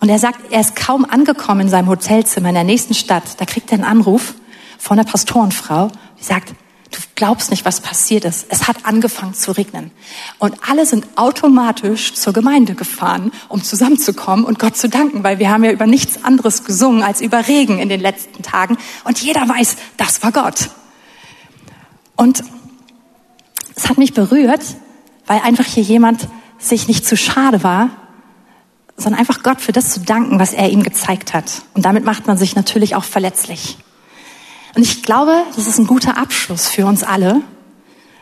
Und 0.00 0.08
er 0.08 0.18
sagt, 0.18 0.52
er 0.52 0.60
ist 0.60 0.76
kaum 0.76 1.04
angekommen 1.04 1.62
in 1.62 1.68
seinem 1.68 1.88
Hotelzimmer 1.88 2.50
in 2.50 2.54
der 2.54 2.64
nächsten 2.64 2.94
Stadt. 2.94 3.24
Da 3.38 3.46
kriegt 3.46 3.72
er 3.72 3.78
einen 3.78 3.84
Anruf 3.84 4.34
von 4.78 4.98
einer 4.98 5.08
Pastorenfrau, 5.08 5.90
die 6.20 6.24
sagt, 6.24 6.54
Du 6.90 6.98
glaubst 7.16 7.50
nicht, 7.50 7.64
was 7.64 7.80
passiert 7.80 8.24
ist. 8.24 8.46
Es 8.48 8.68
hat 8.68 8.84
angefangen 8.84 9.34
zu 9.34 9.52
regnen. 9.52 9.90
Und 10.38 10.54
alle 10.68 10.86
sind 10.86 11.06
automatisch 11.16 12.14
zur 12.14 12.32
Gemeinde 12.32 12.74
gefahren, 12.74 13.32
um 13.48 13.62
zusammenzukommen 13.62 14.44
und 14.44 14.58
Gott 14.58 14.76
zu 14.76 14.88
danken, 14.88 15.24
weil 15.24 15.38
wir 15.38 15.50
haben 15.50 15.64
ja 15.64 15.72
über 15.72 15.86
nichts 15.86 16.24
anderes 16.24 16.64
gesungen 16.64 17.02
als 17.02 17.20
über 17.20 17.48
Regen 17.48 17.78
in 17.78 17.88
den 17.88 18.00
letzten 18.00 18.42
Tagen. 18.42 18.78
Und 19.04 19.20
jeder 19.20 19.48
weiß, 19.48 19.76
das 19.96 20.22
war 20.22 20.32
Gott. 20.32 20.70
Und 22.14 22.44
es 23.74 23.88
hat 23.88 23.98
mich 23.98 24.14
berührt, 24.14 24.62
weil 25.26 25.40
einfach 25.40 25.66
hier 25.66 25.82
jemand 25.82 26.28
sich 26.58 26.88
nicht 26.88 27.06
zu 27.06 27.16
schade 27.16 27.62
war, 27.62 27.90
sondern 28.96 29.20
einfach 29.20 29.42
Gott 29.42 29.60
für 29.60 29.72
das 29.72 29.90
zu 29.90 30.00
danken, 30.00 30.38
was 30.38 30.52
er 30.52 30.70
ihm 30.70 30.82
gezeigt 30.82 31.34
hat. 31.34 31.62
Und 31.74 31.84
damit 31.84 32.04
macht 32.04 32.26
man 32.26 32.38
sich 32.38 32.56
natürlich 32.56 32.94
auch 32.94 33.04
verletzlich. 33.04 33.76
Und 34.76 34.82
ich 34.82 35.02
glaube, 35.02 35.42
das 35.56 35.66
ist 35.66 35.78
ein 35.78 35.86
guter 35.86 36.18
Abschluss 36.18 36.68
für 36.68 36.84
uns 36.84 37.02
alle. 37.02 37.40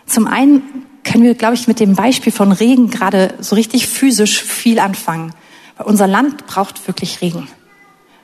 Zum 0.06 0.28
einen 0.28 0.62
können 1.02 1.24
wir, 1.24 1.34
glaube 1.34 1.54
ich, 1.54 1.66
mit 1.66 1.80
dem 1.80 1.96
Beispiel 1.96 2.32
von 2.32 2.52
Regen 2.52 2.90
gerade 2.90 3.34
so 3.40 3.56
richtig 3.56 3.88
physisch 3.88 4.40
viel 4.40 4.78
anfangen. 4.78 5.34
Weil 5.76 5.86
unser 5.86 6.06
Land 6.06 6.46
braucht 6.46 6.86
wirklich 6.86 7.20
Regen. 7.20 7.48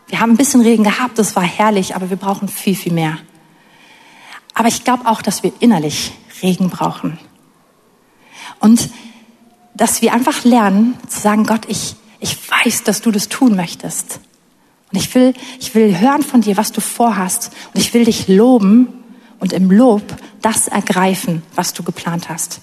Wir 0.06 0.20
haben 0.20 0.30
ein 0.30 0.36
bisschen 0.36 0.60
Regen 0.60 0.84
gehabt, 0.84 1.18
das 1.18 1.34
war 1.34 1.42
herrlich, 1.42 1.96
aber 1.96 2.08
wir 2.08 2.16
brauchen 2.16 2.46
viel, 2.46 2.76
viel 2.76 2.92
mehr. 2.92 3.18
Aber 4.54 4.68
ich 4.68 4.84
glaube 4.84 5.06
auch, 5.06 5.22
dass 5.22 5.42
wir 5.42 5.52
innerlich 5.58 6.12
Regen 6.40 6.70
brauchen. 6.70 7.18
Und 8.60 8.90
dass 9.74 10.02
wir 10.02 10.12
einfach 10.12 10.44
lernen 10.44 10.96
zu 11.08 11.18
sagen, 11.18 11.46
Gott, 11.46 11.62
ich, 11.66 11.96
ich 12.20 12.38
weiß, 12.48 12.84
dass 12.84 13.00
du 13.00 13.10
das 13.10 13.28
tun 13.28 13.56
möchtest. 13.56 14.20
Und 14.92 14.98
ich 14.98 15.14
will, 15.14 15.34
ich 15.60 15.74
will 15.74 15.98
hören 15.98 16.22
von 16.22 16.40
dir, 16.40 16.56
was 16.56 16.72
du 16.72 16.80
vorhast. 16.80 17.52
Und 17.74 17.80
ich 17.80 17.94
will 17.94 18.04
dich 18.04 18.28
loben 18.28 18.88
und 19.38 19.52
im 19.52 19.70
Lob 19.70 20.02
das 20.42 20.68
ergreifen, 20.68 21.42
was 21.54 21.72
du 21.74 21.82
geplant 21.82 22.28
hast. 22.28 22.60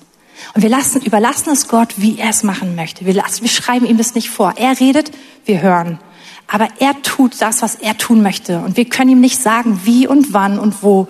Und 0.53 0.61
wir 0.61 0.69
lassen, 0.69 1.01
überlassen 1.01 1.51
es 1.51 1.67
Gott, 1.67 1.95
wie 1.97 2.19
er 2.19 2.29
es 2.29 2.43
machen 2.43 2.75
möchte. 2.75 3.05
Wir, 3.05 3.13
lassen, 3.13 3.41
wir 3.41 3.49
schreiben 3.49 3.85
ihm 3.85 3.97
das 3.97 4.15
nicht 4.15 4.29
vor. 4.29 4.53
Er 4.57 4.79
redet, 4.79 5.11
wir 5.45 5.61
hören. 5.61 5.99
Aber 6.47 6.67
er 6.79 7.01
tut 7.01 7.41
das, 7.41 7.61
was 7.61 7.75
er 7.75 7.97
tun 7.97 8.21
möchte. 8.21 8.59
Und 8.59 8.77
wir 8.77 8.85
können 8.85 9.11
ihm 9.11 9.19
nicht 9.19 9.41
sagen, 9.41 9.81
wie 9.83 10.07
und 10.07 10.33
wann 10.33 10.59
und 10.59 10.83
wo. 10.83 11.07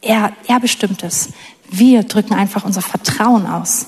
Er, 0.00 0.32
er 0.46 0.60
bestimmt 0.60 1.02
es. 1.02 1.30
Wir 1.70 2.02
drücken 2.04 2.34
einfach 2.34 2.64
unser 2.64 2.82
Vertrauen 2.82 3.46
aus. 3.46 3.86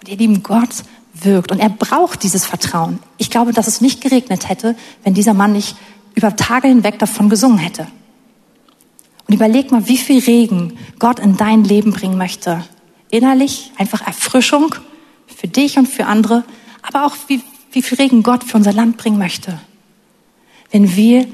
Und 0.00 0.08
ihr 0.08 0.16
lieben 0.16 0.42
Gott 0.42 0.70
wirkt. 1.14 1.50
Und 1.50 1.58
er 1.58 1.68
braucht 1.68 2.22
dieses 2.22 2.46
Vertrauen. 2.46 2.98
Ich 3.18 3.30
glaube, 3.30 3.52
dass 3.52 3.66
es 3.66 3.80
nicht 3.80 4.00
geregnet 4.00 4.48
hätte, 4.48 4.76
wenn 5.04 5.14
dieser 5.14 5.34
Mann 5.34 5.52
nicht 5.52 5.76
über 6.14 6.36
Tage 6.36 6.68
hinweg 6.68 6.98
davon 6.98 7.28
gesungen 7.28 7.58
hätte. 7.58 7.86
Und 9.26 9.34
überleg 9.34 9.70
mal, 9.70 9.88
wie 9.88 9.98
viel 9.98 10.20
Regen 10.20 10.76
Gott 10.98 11.18
in 11.18 11.36
dein 11.36 11.64
Leben 11.64 11.92
bringen 11.92 12.18
möchte. 12.18 12.64
Innerlich 13.10 13.72
einfach 13.78 14.06
Erfrischung 14.06 14.74
für 15.26 15.48
dich 15.48 15.78
und 15.78 15.86
für 15.86 16.06
andere, 16.06 16.44
aber 16.82 17.06
auch 17.06 17.16
wie, 17.28 17.40
wie 17.72 17.82
viel 17.82 17.98
Regen 17.98 18.22
Gott 18.22 18.44
für 18.44 18.56
unser 18.56 18.72
Land 18.72 18.96
bringen 18.96 19.18
möchte. 19.18 19.58
Wenn 20.70 20.96
wir 20.96 21.26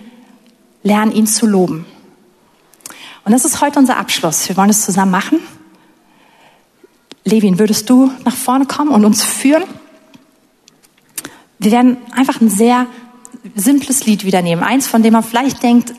lernen, 0.82 1.12
ihn 1.12 1.26
zu 1.26 1.46
loben. 1.46 1.86
Und 3.24 3.32
das 3.32 3.44
ist 3.44 3.60
heute 3.60 3.78
unser 3.78 3.96
Abschluss. 3.96 4.48
Wir 4.48 4.56
wollen 4.56 4.70
es 4.70 4.84
zusammen 4.84 5.12
machen. 5.12 5.38
Levin, 7.24 7.58
würdest 7.58 7.90
du 7.90 8.10
nach 8.24 8.36
vorne 8.36 8.64
kommen 8.64 8.90
und 8.90 9.04
uns 9.04 9.22
führen? 9.22 9.64
Wir 11.58 11.72
werden 11.72 11.98
einfach 12.12 12.40
ein 12.40 12.48
sehr 12.48 12.86
simples 13.54 14.06
Lied 14.06 14.24
wieder 14.24 14.42
nehmen. 14.42 14.62
Eins, 14.62 14.86
von 14.86 15.02
dem 15.02 15.12
man 15.12 15.22
vielleicht 15.22 15.62
denkt, 15.62 15.94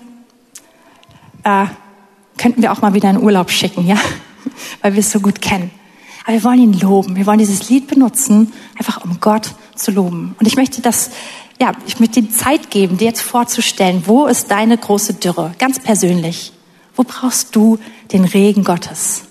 äh, 1.43 1.65
könnten 2.38 2.62
wir 2.62 2.71
auch 2.71 2.82
mal 2.82 2.93
wieder 2.93 3.10
in 3.10 3.17
Urlaub 3.17 3.52
schicken, 3.52 3.86
ja? 3.86 3.97
Weil 4.82 4.93
wir 4.93 4.99
es 4.99 5.12
so 5.12 5.19
gut 5.19 5.41
kennen. 5.41 5.71
Aber 6.23 6.34
wir 6.34 6.43
wollen 6.43 6.62
ihn 6.62 6.80
loben. 6.80 7.15
Wir 7.15 7.25
wollen 7.25 7.39
dieses 7.39 7.69
Lied 7.69 7.88
benutzen, 7.88 8.54
einfach 8.78 9.04
um 9.04 9.19
Gott 9.19 9.54
zu 9.75 9.91
loben. 9.91 10.36
Und 10.39 10.47
ich 10.47 10.56
möchte 10.56 10.82
das, 10.82 11.12
ja, 11.60 11.71
ich 11.88 11.99
möchte 11.99 12.21
dir 12.21 12.32
Zeit 12.32 12.69
geben, 12.69 12.97
dir 12.97 13.06
jetzt 13.06 13.21
vorzustellen, 13.21 14.04
wo 14.06 14.25
ist 14.25 14.52
deine 14.52 14.78
große 14.78 15.15
Dürre? 15.15 15.54
Ganz 15.58 15.80
persönlich. 15.80 16.54
Wo 16.95 17.04
brauchst 17.04 17.56
du 17.56 17.80
den 18.12 18.25
Regen 18.25 18.63
Gottes? 18.63 19.23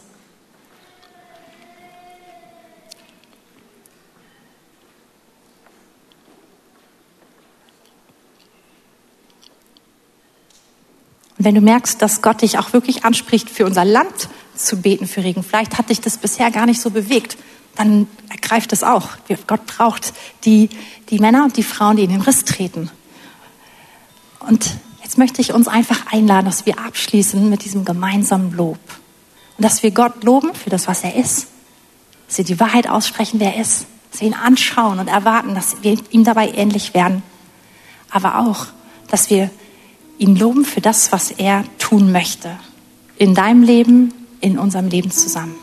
Und 11.39 11.45
wenn 11.45 11.55
du 11.55 11.61
merkst, 11.61 12.03
dass 12.03 12.21
Gott 12.21 12.43
dich 12.43 12.59
auch 12.59 12.73
wirklich 12.73 13.05
anspricht, 13.05 13.49
für 13.49 13.65
unser 13.65 13.85
Land 13.85 14.29
zu 14.55 14.77
beten, 14.81 15.07
für 15.07 15.23
Regen, 15.23 15.45
vielleicht 15.45 15.79
hat 15.79 15.89
dich 15.89 16.01
das 16.01 16.19
bisher 16.19 16.51
gar 16.51 16.67
nicht 16.67 16.81
so 16.81 16.91
bewegt, 16.91 17.39
dann 17.77 18.09
ergreift 18.29 18.73
es 18.73 18.83
auch. 18.83 19.11
Gott 19.47 19.65
braucht 19.67 20.13
die, 20.45 20.69
die 21.11 21.21
Männer 21.21 21.45
und 21.45 21.57
die 21.57 21.63
Frauen, 21.63 21.97
die 21.97 22.05
in 22.05 22.11
den 22.11 22.23
Riss 22.23 22.45
treten. 22.45 22.91
Und 24.41 24.79
jetzt 25.03 25.17
möchte 25.17 25.41
ich 25.41 25.53
uns 25.53 25.69
einfach 25.69 26.13
einladen, 26.13 26.47
dass 26.47 26.67
wir 26.67 26.81
abschließen 26.81 27.49
mit 27.49 27.65
diesem 27.65 27.85
gemeinsamen 27.85 28.53
Lob. 28.53 28.81
Und 29.57 29.65
dass 29.65 29.85
wir 29.85 29.93
Gott 29.93 30.25
loben 30.25 30.55
für 30.55 30.71
das, 30.71 30.89
was 30.89 31.05
er 31.05 31.15
ist. 31.15 31.47
Dass 32.27 32.39
wir 32.39 32.45
die 32.45 32.59
Wahrheit 32.59 32.89
aussprechen, 32.89 33.39
wer 33.39 33.55
er 33.55 33.61
ist. 33.61 33.87
Dass 34.11 34.21
wir 34.21 34.29
ihn 34.29 34.35
anschauen 34.35 34.99
und 34.99 35.07
erwarten, 35.07 35.55
dass 35.55 35.83
wir 35.83 35.99
ihm 36.11 36.25
dabei 36.25 36.51
ähnlich 36.51 36.95
werden. 36.95 37.23
Aber 38.11 38.41
auch, 38.41 38.67
dass 39.09 39.31
wir 39.31 39.51
ihn 40.19 40.37
loben 40.37 40.65
für 40.65 40.81
das, 40.81 41.13
was 41.13 41.31
er 41.31 41.65
tun 41.79 42.13
möchte. 42.13 42.51
In 43.17 43.35
deinem 43.35 43.63
Leben, 43.63 44.13
in 44.41 44.59
unserem 44.59 44.89
Leben 44.89 45.11
zusammen. 45.11 45.57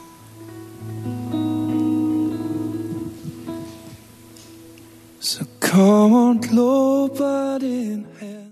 So 5.19 5.43
come 5.59 6.15
on, 6.15 6.41
lobe 6.51 7.57
den 7.59 8.05
Herrn. 8.19 8.44